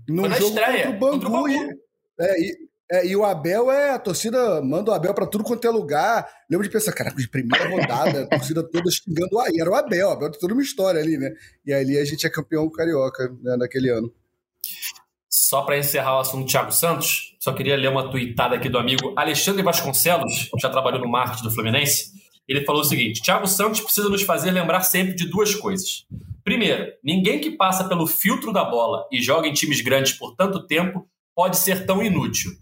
[0.08, 1.12] No foi na jogo estreia, contra o Bangu.
[1.12, 1.48] Contra o Bangu.
[1.48, 1.78] E,
[2.20, 3.90] é, e, é, e o Abel é.
[3.90, 6.26] A torcida manda o Abel para tudo quanto é lugar.
[6.50, 9.28] Lembro de pensar, caraca, de primeira rodada, a torcida toda xingando.
[9.52, 10.08] E era o Abel.
[10.08, 11.30] O Abel tem toda uma história ali, né?
[11.66, 14.12] E ali a gente é campeão carioca né, naquele ano.
[15.28, 18.78] Só para encerrar o assunto do Thiago Santos, só queria ler uma tuitada aqui do
[18.78, 22.17] amigo Alexandre Vasconcelos, que já trabalhou no marketing do Fluminense.
[22.48, 26.06] Ele falou o seguinte: Thiago Santos precisa nos fazer lembrar sempre de duas coisas.
[26.42, 30.66] Primeiro, ninguém que passa pelo filtro da bola e joga em times grandes por tanto
[30.66, 31.06] tempo
[31.36, 32.52] pode ser tão inútil.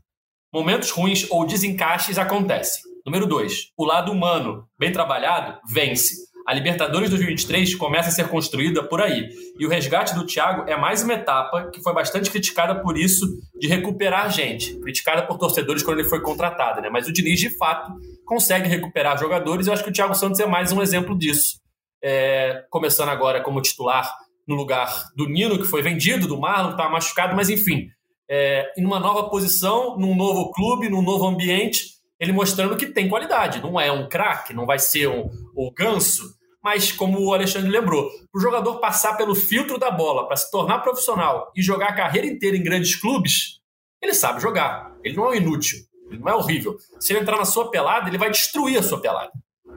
[0.52, 2.82] Momentos ruins ou desencaixes acontecem.
[3.04, 3.72] Número 2.
[3.76, 6.25] O lado humano, bem trabalhado, vence.
[6.46, 9.28] A Libertadores 2023 começa a ser construída por aí.
[9.58, 13.26] E o resgate do Thiago é mais uma etapa que foi bastante criticada por isso
[13.58, 14.78] de recuperar gente.
[14.78, 16.88] Criticada por torcedores quando ele foi contratado, né?
[16.88, 17.92] Mas o Diniz, de fato,
[18.24, 21.58] consegue recuperar jogadores e eu acho que o Thiago Santos é mais um exemplo disso.
[22.00, 24.08] É, começando agora como titular
[24.46, 27.88] no lugar do Nino, que foi vendido, do Marlon, que estava machucado, mas enfim,
[28.30, 33.08] é, em uma nova posição, num novo clube, num novo ambiente, ele mostrando que tem
[33.08, 33.62] qualidade.
[33.62, 38.10] Não é um craque, não vai ser um, o ganso, mas como o Alexandre lembrou,
[38.34, 42.26] o jogador passar pelo filtro da bola para se tornar profissional e jogar a carreira
[42.26, 43.60] inteira em grandes clubes,
[44.02, 44.94] ele sabe jogar.
[45.04, 45.78] Ele não é inútil,
[46.10, 46.76] ele não é horrível.
[46.98, 49.32] Se ele entrar na sua pelada, ele vai destruir a sua pelada.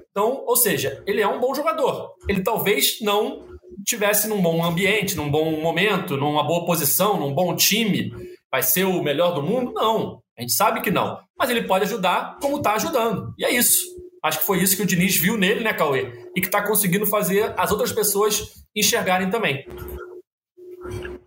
[0.09, 2.15] Então, ou seja, ele é um bom jogador.
[2.27, 3.47] Ele talvez não
[3.85, 8.11] tivesse num bom ambiente, num bom momento, numa boa posição, num bom time
[8.51, 9.71] vai ser o melhor do mundo?
[9.73, 10.21] Não.
[10.39, 11.19] A gente sabe que não.
[11.37, 13.33] Mas ele pode ajudar como está ajudando.
[13.37, 13.77] E é isso.
[14.23, 16.29] Acho que foi isso que o Diniz viu nele, né, Cauê?
[16.33, 19.67] E que está conseguindo fazer as outras pessoas enxergarem também.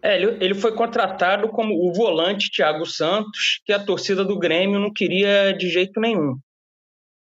[0.02, 4.80] É, ele, ele foi contratado como o volante Thiago Santos, que a torcida do Grêmio
[4.80, 6.38] não queria de jeito nenhum.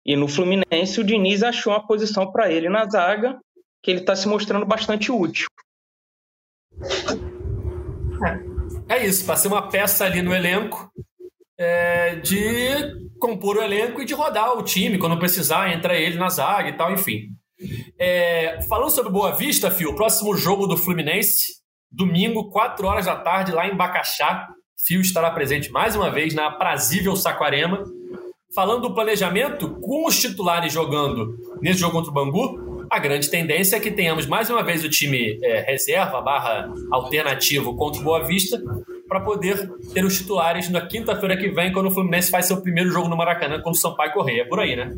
[0.05, 3.37] E no Fluminense, o Diniz achou uma posição para ele na zaga,
[3.83, 5.47] que ele está se mostrando bastante útil.
[8.25, 8.95] É.
[8.95, 10.91] É isso, para ser uma peça ali no elenco,
[11.61, 16.29] é, de compor o elenco e de rodar o time quando precisar, entra ele na
[16.29, 17.29] zaga e tal, enfim.
[17.99, 23.51] É, falando sobre Boa Vista, Fio, próximo jogo do Fluminense, domingo, 4 horas da tarde,
[23.51, 24.47] lá em Bacaxá.
[24.83, 27.83] Fio estará presente mais uma vez na aprazível Saquarema.
[28.55, 33.75] Falando do planejamento, com os titulares jogando nesse jogo contra o Bangu, a grande tendência
[33.77, 38.25] é que tenhamos mais uma vez o time é, reserva barra alternativo contra o Boa
[38.25, 38.59] Vista
[39.11, 42.89] para poder ter os titulares na quinta-feira que vem, quando o Fluminense faz seu primeiro
[42.91, 44.43] jogo no Maracanã contra o Sampaio Correia.
[44.43, 44.89] É por aí, né?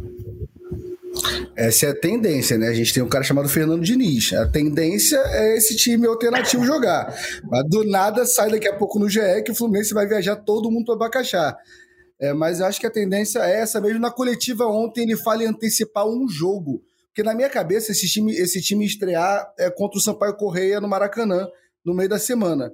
[1.56, 2.67] Essa é a tendência, né?
[2.67, 4.32] A gente tem um cara chamado Fernando Diniz.
[4.34, 7.12] A tendência é esse time alternativo jogar.
[7.49, 10.69] Mas do nada sai daqui a pouco no GE que o Fluminense vai viajar todo
[10.69, 11.58] mundo para Bacaxá.
[12.21, 13.99] É, mas eu acho que a tendência é essa mesmo.
[13.99, 16.84] Na coletiva ontem ele fala em antecipar um jogo.
[17.08, 20.88] Porque na minha cabeça, esse time, esse time estrear é contra o Sampaio Correia no
[20.88, 21.47] Maracanã,
[21.84, 22.71] no meio da semana.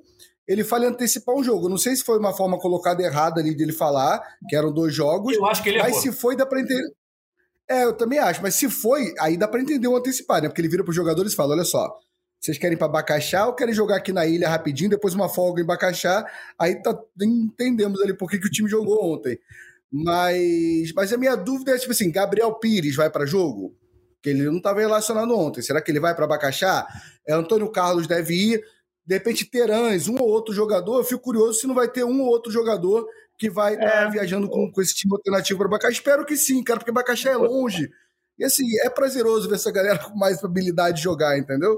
[0.49, 1.69] Ele fala em antecipar um jogo.
[1.69, 5.35] Não sei se foi uma forma colocada errada ali dele falar, que eram dois jogos.
[5.35, 6.01] Eu acho que ele Mas errou.
[6.01, 6.91] se foi, dá pra entender.
[7.69, 8.41] É, eu também acho.
[8.41, 10.49] Mas se foi, aí dá pra entender o antecipar, né?
[10.49, 11.87] Porque ele vira pros jogadores e fala: olha só,
[12.41, 15.61] vocês querem ir para Bacaxá ou querem jogar aqui na ilha rapidinho, depois uma folga
[15.61, 16.25] em Bacaxá?
[16.59, 19.37] Aí tá, entendemos ali por que, que o time jogou ontem.
[19.91, 23.77] Mas, mas a minha dúvida é tipo assim: Gabriel Pires vai para jogo?
[24.21, 25.61] que ele não estava relacionado ontem.
[25.61, 26.85] Será que ele vai para Abacaxá?
[27.27, 28.63] É, Antônio Carlos deve ir.
[29.09, 30.99] De repente, Terãs, um ou outro jogador.
[30.99, 33.07] Eu fico curioso se não vai ter um ou outro jogador
[33.39, 34.09] que vai estar tá é.
[34.11, 35.93] viajando com, com esse time alternativo para Abacaxá.
[35.93, 37.89] Espero que sim, cara, porque Abacaxá é longe.
[38.37, 41.75] E assim, é prazeroso ver essa galera com mais habilidade de jogar, entendeu?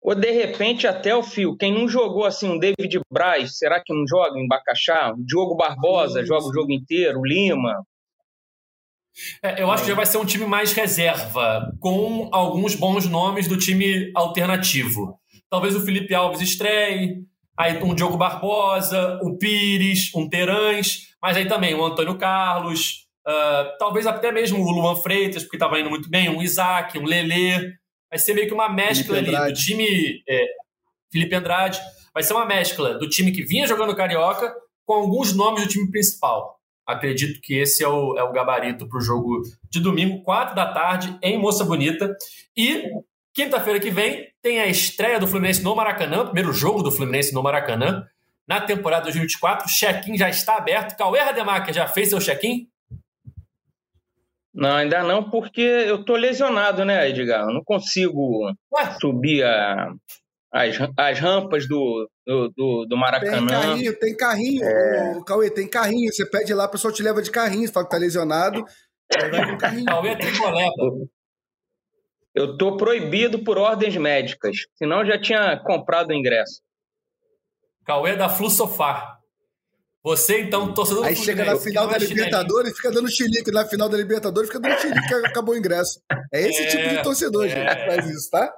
[0.00, 3.92] Ou de repente até o fio, quem não jogou assim, um David Braz, será que
[3.92, 5.12] não joga em Bacaxá?
[5.12, 7.84] O Diogo Barbosa sim, joga o jogo inteiro, o Lima.
[9.42, 13.48] É, eu acho que já vai ser um time mais reserva, com alguns bons nomes
[13.48, 15.20] do time alternativo.
[15.52, 21.46] Talvez o Felipe Alves estreie, Aí um Diogo Barbosa, o Pires, um Terãs, mas aí
[21.46, 26.08] também o Antônio Carlos, uh, talvez até mesmo o Luan Freitas, porque estava indo muito
[26.08, 27.74] bem, um Isaac, um Lelê.
[28.10, 30.22] Vai ser meio que uma mescla ali do time.
[30.26, 30.46] É,
[31.12, 31.78] Felipe Andrade.
[32.14, 34.54] Vai ser uma mescla do time que vinha jogando Carioca
[34.86, 36.58] com alguns nomes do time principal.
[36.86, 40.72] Acredito que esse é o, é o gabarito para o jogo de domingo, 4 da
[40.72, 42.14] tarde, em Moça Bonita.
[42.56, 42.82] E
[43.32, 47.42] quinta-feira que vem tem a estreia do Fluminense no Maracanã, primeiro jogo do Fluminense no
[47.42, 48.06] Maracanã,
[48.46, 49.66] na temporada 2024.
[49.66, 50.96] O check-in já está aberto.
[50.96, 52.68] Cauê Rademacher já fez seu check-in?
[54.54, 57.48] Não, ainda não, porque eu tô lesionado, né, Edgar?
[57.48, 58.96] Eu não consigo Ué?
[59.00, 59.94] subir a,
[60.52, 63.38] as, as rampas do, do, do, do Maracanã.
[63.38, 65.16] Tem carrinho, tem carrinho, é...
[65.16, 66.12] o Cauê, tem carrinho.
[66.12, 68.62] Você pede lá, a pessoa te leva de carrinho, você fala que tá lesionado.
[69.86, 70.16] Cauê é
[72.34, 76.62] Eu tô proibido por ordens médicas, senão eu já tinha comprado o ingresso.
[77.84, 79.18] Cauê é da Flu Sofá.
[80.04, 83.52] Você, então, torcedor Aí chega na final da Libertadores e fica dando chilique.
[83.52, 86.00] Na final da Libertadores fica dando chilique, acabou o ingresso.
[86.32, 87.48] É esse é, tipo de torcedor, é...
[87.48, 88.52] gente, que faz isso, tá?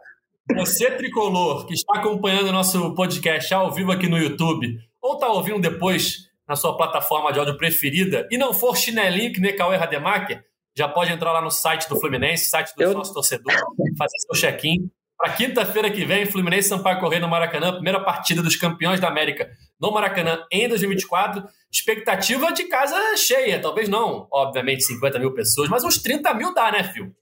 [0.56, 5.28] Você, tricolor, que está acompanhando o nosso podcast ao vivo aqui no YouTube, ou está
[5.28, 9.76] ouvindo depois na sua plataforma de áudio preferida, e não for chinelinho que nem Cauê
[9.76, 10.44] Rademacher,
[10.76, 12.94] já pode entrar lá no site do Fluminense, site do Eu...
[12.94, 13.52] nosso torcedor,
[13.96, 14.90] fazer seu check-in.
[15.16, 19.48] Para quinta-feira que vem, Fluminense Sampaio Correia no Maracanã, primeira partida dos campeões da América
[19.80, 21.44] no Maracanã em 2024.
[21.70, 26.72] Expectativa de casa cheia, talvez não, obviamente, 50 mil pessoas, mas uns 30 mil dá,
[26.72, 27.14] né, Fio?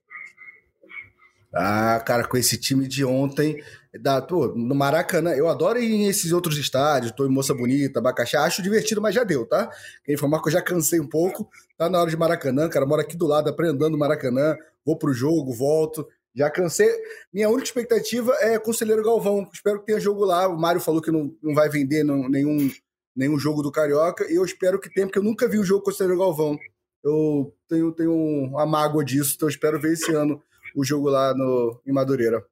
[1.54, 3.62] Ah, cara, com esse time de ontem,
[4.00, 7.98] da, pô, no Maracanã, eu adoro ir em esses outros estádios, tô em Moça Bonita,
[7.98, 9.70] Abacaxi, acho divertido, mas já deu, tá?
[10.02, 13.02] Quem informar que eu já cansei um pouco, tá na hora de Maracanã, cara, moro
[13.02, 16.90] aqui do lado, aprendendo Maracanã, vou pro jogo, volto, já cansei.
[17.30, 21.10] Minha única expectativa é Conselheiro Galvão, espero que tenha jogo lá, o Mário falou que
[21.10, 22.70] não, não vai vender não, nenhum,
[23.14, 25.84] nenhum jogo do Carioca, e eu espero que tenha, porque eu nunca vi o jogo
[25.84, 26.58] Conselheiro Galvão.
[27.04, 30.40] Eu tenho, tenho uma mágoa disso, então eu espero ver esse ano
[30.74, 32.44] o jogo lá no, em Madureira.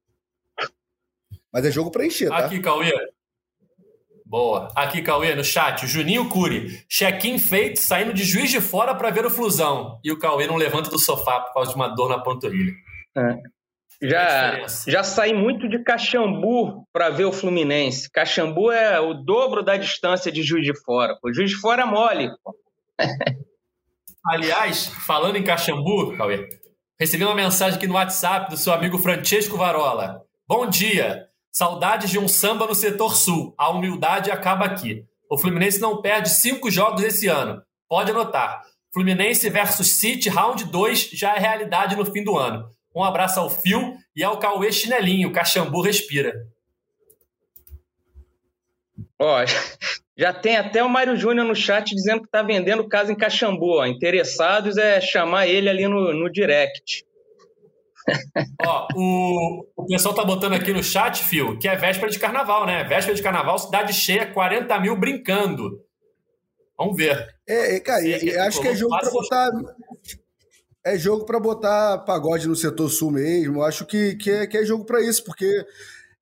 [1.53, 2.39] Mas é jogo para encher, tá?
[2.39, 2.93] Aqui, Cauê.
[4.25, 4.69] Boa.
[4.77, 6.85] Aqui, Cauê, no chat, Juninho Cury.
[6.89, 9.99] Check-in feito, saindo de juiz de fora para ver o Flusão.
[10.05, 12.73] E o Cauê não levanta do sofá por causa de uma dor na panturrilha.
[13.17, 13.39] É.
[14.03, 18.09] Já, já saí muito de Caxambu para ver o Fluminense.
[18.11, 21.19] Caxambu é o dobro da distância de Juiz de Fora.
[21.23, 22.31] O Juiz de Fora é mole.
[24.25, 26.49] Aliás, falando em Caxambu, Cauê,
[27.01, 30.23] Recebi uma mensagem aqui no WhatsApp do seu amigo Francesco Varola.
[30.47, 31.31] Bom dia.
[31.51, 33.55] Saudades de um samba no setor sul.
[33.57, 35.07] A humildade acaba aqui.
[35.31, 37.63] O Fluminense não perde cinco jogos esse ano.
[37.89, 38.61] Pode anotar.
[38.93, 42.69] Fluminense versus City, round 2, já é realidade no fim do ano.
[42.95, 45.33] Um abraço ao Fio e ao Cauê Chinelinho.
[45.33, 46.35] Caxambu respira.
[49.19, 49.43] Ó,
[50.21, 53.79] já tem até o Mário Júnior no chat dizendo que está vendendo casa em Caxambu.
[53.79, 53.87] Ó.
[53.87, 57.07] Interessados é chamar ele ali no, no direct.
[58.67, 62.67] Ó, o, o pessoal tá botando aqui no chat, Fio, que é véspera de carnaval,
[62.67, 62.85] né?
[62.85, 65.83] Véspera de carnaval, cidade cheia, 40 mil brincando.
[66.77, 67.27] Vamos ver.
[67.49, 69.51] É, é cara, é, acho que é jogo para botar.
[70.85, 73.63] É jogo para botar pagode no setor sul mesmo.
[73.63, 75.65] Acho que, que, é, que é jogo para isso, porque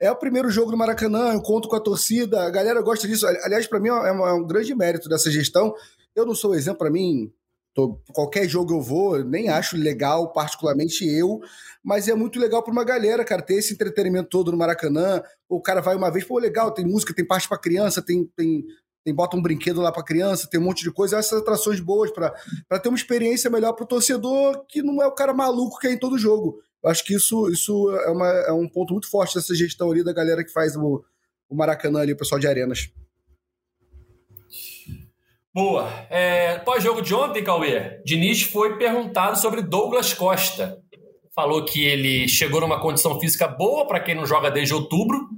[0.01, 3.27] é o primeiro jogo do Maracanã, eu conto com a torcida, a galera gosta disso.
[3.27, 5.75] Aliás, para mim é, é um grande mérito dessa gestão.
[6.15, 7.33] Eu não sou exemplo, para mim,
[7.75, 11.41] tô, qualquer jogo eu vou, nem acho legal, particularmente eu,
[11.83, 15.23] mas é muito legal para uma galera, cara, ter esse entretenimento todo no Maracanã.
[15.49, 18.65] O cara vai uma vez, pô, legal, tem música, tem parte para criança, tem, tem,
[19.05, 22.13] tem bota um brinquedo lá para criança, tem um monte de coisa, essas atrações boas
[22.13, 25.89] para ter uma experiência melhor para o torcedor que não é o cara maluco que
[25.89, 26.61] é em todo jogo.
[26.83, 30.05] Eu acho que isso, isso é, uma, é um ponto muito forte dessa gestão ali
[30.05, 31.05] da galera que faz o,
[31.49, 32.91] o Maracanã ali, o pessoal de Arenas.
[35.53, 35.91] Boa.
[36.09, 40.79] É, Pós-jogo de ontem, Cauê, Diniz foi perguntado sobre Douglas Costa.
[41.35, 45.29] Falou que ele chegou numa condição física boa para quem não joga desde outubro,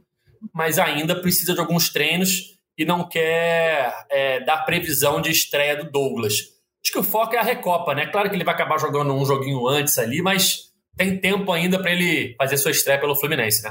[0.52, 5.90] mas ainda precisa de alguns treinos e não quer é, dar previsão de estreia do
[5.90, 6.34] Douglas.
[6.82, 8.06] Acho que o foco é a Recopa, né?
[8.06, 11.92] Claro que ele vai acabar jogando um joguinho antes ali, mas tem tempo ainda para
[11.92, 13.70] ele fazer sua estreia pelo Fluminense, né?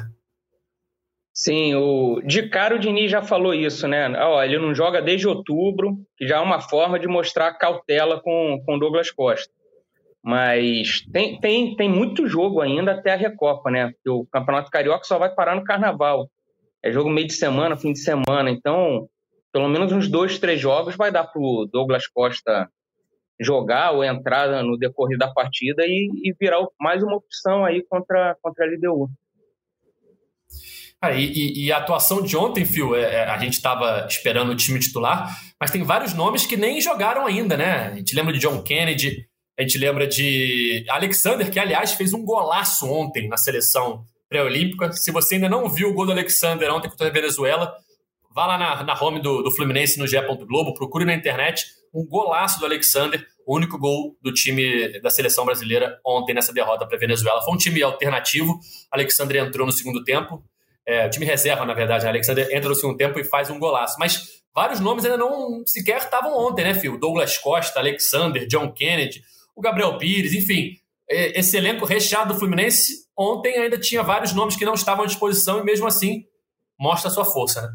[1.33, 4.09] Sim, o de cara o Diniz já falou isso, né?
[4.19, 8.61] Ó, ele não joga desde outubro, que já é uma forma de mostrar cautela com
[8.65, 9.51] com Douglas Costa.
[10.21, 13.91] Mas tem, tem, tem muito jogo ainda até a Recopa, né?
[13.91, 16.29] Porque o Campeonato Carioca só vai parar no Carnaval.
[16.83, 18.49] É jogo meio de semana, fim de semana.
[18.49, 19.07] Então,
[19.51, 22.69] pelo menos uns dois, três jogos vai dar pro Douglas Costa
[23.39, 28.35] jogar ou entrar no decorrer da partida e, e virar mais uma opção aí contra,
[28.41, 29.09] contra a LDU.
[31.01, 34.55] Ah, e, e, a atuação de ontem, Phil, é, é, a gente estava esperando o
[34.55, 37.87] time titular, mas tem vários nomes que nem jogaram ainda, né?
[37.87, 39.25] A gente lembra de John Kennedy,
[39.57, 44.91] a gente lembra de Alexander, que aliás fez um golaço ontem na seleção pré-olímpica.
[44.91, 47.73] Se você ainda não viu o gol do Alexander ontem contra a Venezuela,
[48.35, 50.17] vá lá na, na home do, do Fluminense no GE.
[50.45, 55.45] Globo, procure na internet um golaço do Alexander, o único gol do time da seleção
[55.45, 57.41] brasileira ontem nessa derrota para a Venezuela.
[57.41, 58.59] Foi um time alternativo.
[58.91, 60.43] Alexander entrou no segundo tempo.
[60.85, 62.03] É, o time reserva, na verdade.
[62.03, 62.09] Né?
[62.09, 63.95] Alexander entra no segundo tempo e faz um golaço.
[63.99, 66.99] Mas vários nomes ainda não sequer estavam ontem, né, Phil?
[66.99, 69.21] Douglas Costa, Alexander, John Kennedy
[69.59, 70.77] o Gabriel Pires, enfim,
[71.09, 75.59] esse elenco recheado do Fluminense ontem ainda tinha vários nomes que não estavam à disposição
[75.59, 76.23] e mesmo assim
[76.79, 77.67] mostra a sua força, né?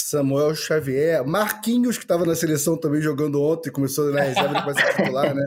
[0.00, 4.96] Samuel Xavier, Marquinhos, que estava na seleção também jogando ontem, começou na reserva de ser
[4.96, 5.46] titular, né?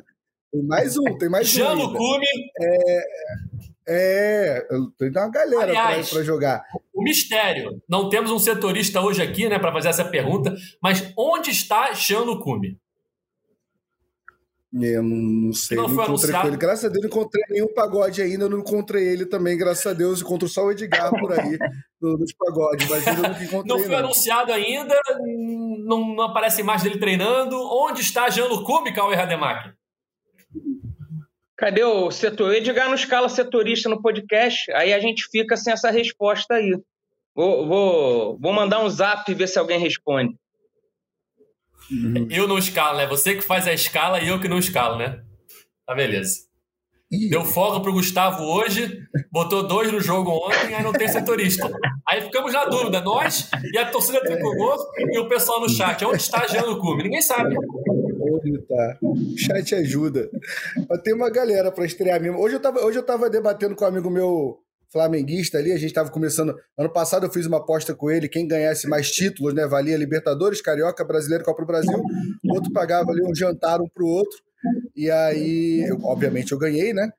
[0.52, 1.94] Tem mais um, tem mais Jean um.
[1.94, 2.26] Cume.
[2.60, 3.04] É,
[3.88, 5.74] é, tem uma galera
[6.10, 6.64] para jogar.
[6.94, 11.52] O mistério, não temos um setorista hoje aqui, né, para fazer essa pergunta, mas onde
[11.52, 12.78] está Jean Cume?
[14.74, 16.58] Eu não, não sei, não, não encontrei com ele.
[16.58, 20.22] Graças a Deus, não encontrei nenhum pagode ainda, não encontrei ele também, graças a Deus.
[20.22, 21.58] Encontro só o Edgar por aí
[22.02, 23.64] nos pagodes, mas eu não encontrei.
[23.66, 23.98] Não foi não.
[23.98, 24.98] anunciado ainda,
[25.84, 27.58] não, não aparece mais dele treinando.
[27.58, 29.76] Onde está Jean Lucume, Cauê Rademacher?
[31.58, 32.50] Cadê o setor?
[32.50, 36.76] O Edgar não escala setorista no podcast, aí a gente fica sem essa resposta aí.
[37.36, 40.34] Vou, vou, vou mandar um zap e ver se alguém responde.
[41.90, 42.28] Uhum.
[42.30, 43.08] Eu não escalo, né?
[43.08, 45.22] Você que faz a escala e eu que não escalo, né?
[45.86, 46.52] Tá beleza.
[47.30, 51.70] Deu folga pro Gustavo hoje, botou dois no jogo ontem, aí não tem setorista.
[52.08, 56.06] Aí ficamos na dúvida, nós e a torcida tricolor e o pessoal no chat.
[56.06, 57.04] Onde está Jean Cume?
[57.04, 57.54] Ninguém sabe.
[58.22, 58.98] Onde tá?
[59.02, 60.30] O chat ajuda.
[60.90, 62.40] Mas tem uma galera para estrear mesmo.
[62.40, 64.60] Hoje eu, tava, hoje eu tava debatendo com um amigo meu
[64.92, 66.56] flamenguista ali, a gente estava começando.
[66.78, 69.66] Ano passado eu fiz uma aposta com ele, quem ganhasse mais títulos, né?
[69.66, 71.98] Valia Libertadores, Carioca, Brasileiro, Copa do Brasil.
[72.44, 74.38] O outro pagava ali um jantar um pro outro.
[74.96, 77.10] E aí, eu, obviamente, eu ganhei, né?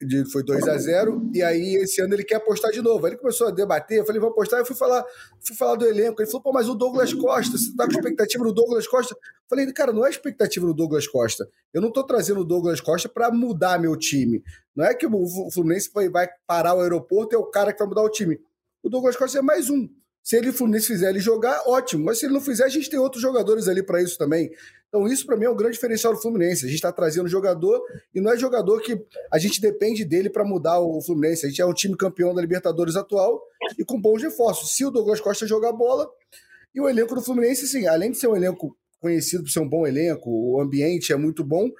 [0.00, 3.04] De, foi 2 a 0 e aí esse ano ele quer apostar de novo.
[3.06, 5.04] Aí ele começou a debater, eu falei, vamos apostar, eu fui falar,
[5.44, 6.20] fui falar do elenco.
[6.20, 9.14] Ele falou, pô, mas o Douglas Costa, você tá com expectativa no Douglas Costa?
[9.14, 9.18] Eu
[9.48, 11.48] falei, cara, não é expectativa no Douglas Costa.
[11.72, 14.42] Eu não tô trazendo o Douglas Costa para mudar meu time.
[14.74, 18.02] Não é que o Fluminense vai, parar o aeroporto é o cara que vai mudar
[18.02, 18.38] o time.
[18.82, 19.88] O Douglas Costa é mais um.
[20.26, 22.04] Se ele fizer ele jogar, ótimo.
[22.04, 24.50] Mas se ele não fizer, a gente tem outros jogadores ali para isso também.
[24.88, 26.64] Então, isso para mim é um grande diferencial do Fluminense.
[26.64, 27.80] A gente está trazendo jogador
[28.12, 29.00] e não é jogador que
[29.32, 31.46] a gente depende dele para mudar o Fluminense.
[31.46, 33.40] A gente é um time campeão da Libertadores atual
[33.78, 34.74] e com bons reforços.
[34.74, 36.10] Se o Douglas Costa jogar bola,
[36.74, 39.68] e o elenco do Fluminense, sim, além de ser um elenco conhecido por ser um
[39.68, 41.70] bom elenco, o ambiente é muito bom.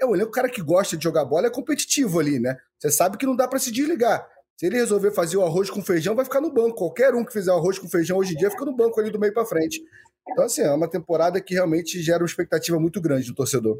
[0.00, 2.56] É um elenco, cara que gosta de jogar bola, é competitivo ali, né?
[2.80, 4.28] Você sabe que não dá para se desligar.
[4.56, 6.76] Se ele resolver fazer o arroz com feijão, vai ficar no banco.
[6.76, 9.18] Qualquer um que fizer arroz com feijão hoje em dia fica no banco ali do
[9.18, 9.82] meio para frente.
[10.30, 13.76] Então, assim, é uma temporada que realmente gera uma expectativa muito grande do torcedor.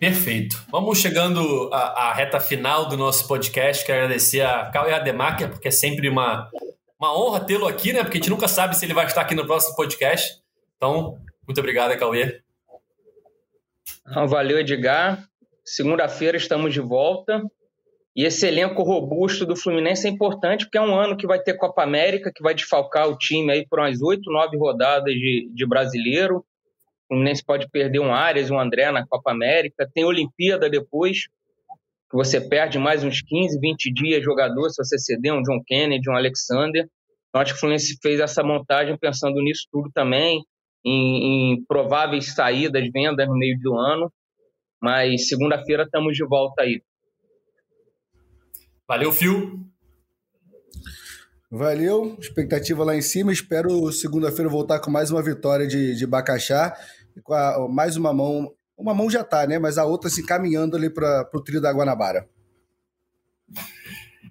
[0.00, 0.64] Perfeito.
[0.70, 3.84] Vamos chegando à, à reta final do nosso podcast.
[3.84, 6.50] Quero agradecer a Cauê Ademacher, porque é sempre uma,
[6.98, 8.02] uma honra tê-lo aqui, né?
[8.02, 10.40] Porque a gente nunca sabe se ele vai estar aqui no próximo podcast.
[10.76, 12.40] Então, muito obrigado, Cauê.
[14.28, 15.28] Valeu, Edgar.
[15.64, 17.42] Segunda-feira estamos de volta.
[18.14, 21.54] E esse elenco robusto do Fluminense é importante porque é um ano que vai ter
[21.54, 25.66] Copa América, que vai desfalcar o time aí por umas oito, nove rodadas de, de
[25.66, 26.38] brasileiro.
[26.38, 29.88] O Fluminense pode perder um Arias, um André na Copa América.
[29.94, 31.28] Tem Olimpíada depois,
[32.10, 36.10] que você perde mais uns 15, 20 dias jogador se você ceder um John Kennedy,
[36.10, 36.88] um Alexander.
[37.28, 40.42] Então, acho que o Fluminense fez essa montagem pensando nisso tudo também,
[40.84, 44.12] em, em prováveis saídas, vendas no meio do ano.
[44.82, 46.82] Mas segunda-feira estamos de volta aí.
[48.90, 49.60] Valeu, Phil.
[51.48, 53.32] Valeu, expectativa lá em cima.
[53.32, 56.76] Espero segunda-feira voltar com mais uma vitória de, de Bacaxá.
[57.22, 58.52] Com a, mais uma mão.
[58.76, 59.60] Uma mão já tá, né?
[59.60, 62.28] Mas a outra se encaminhando ali para o trio da Guanabara.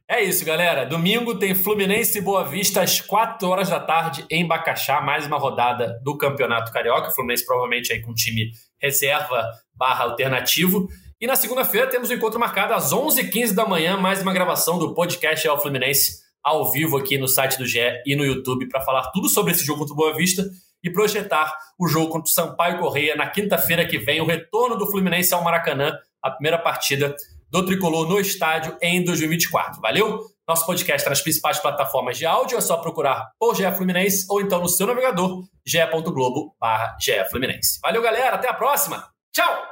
[0.06, 0.86] É isso, galera.
[0.86, 5.00] Domingo tem Fluminense e Boa Vista às 4 horas da tarde em Bacaxá.
[5.00, 7.12] Mais uma rodada do Campeonato Carioca.
[7.12, 9.42] Fluminense provavelmente aí com time reserva
[9.74, 10.90] barra alternativo.
[11.22, 14.94] E na segunda-feira temos um encontro marcado às 11h15 da manhã, mais uma gravação do
[14.94, 19.12] podcast ao Fluminense ao vivo aqui no site do GE e no YouTube para falar
[19.12, 20.50] tudo sobre esse jogo contra o Boa Vista
[20.82, 24.90] e projetar o jogo contra o Sampaio Correia na quinta-feira que vem, o retorno do
[24.90, 25.92] Fluminense ao Maracanã,
[26.24, 27.14] a primeira partida
[27.50, 29.82] do Tricolor no estádio em 2024.
[29.82, 30.26] Valeu?
[30.48, 34.40] Nosso podcast está nas principais plataformas de áudio, é só procurar por GE Fluminense ou
[34.40, 36.96] então no seu navegador ge.globo barra
[37.30, 37.78] Fluminense.
[37.82, 39.06] Valeu, galera, até a próxima.
[39.34, 39.69] Tchau!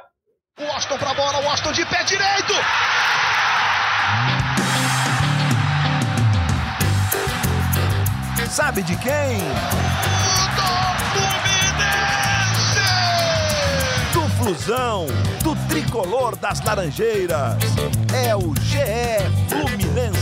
[0.60, 2.52] Washington pra bola, Washington de pé direito!
[8.50, 9.38] Sabe de quem?
[10.56, 10.66] Do
[11.12, 12.80] Fluminense!
[14.12, 15.06] Do Flusão,
[15.44, 17.56] do tricolor das Laranjeiras.
[18.12, 20.17] É o GE Fluminense.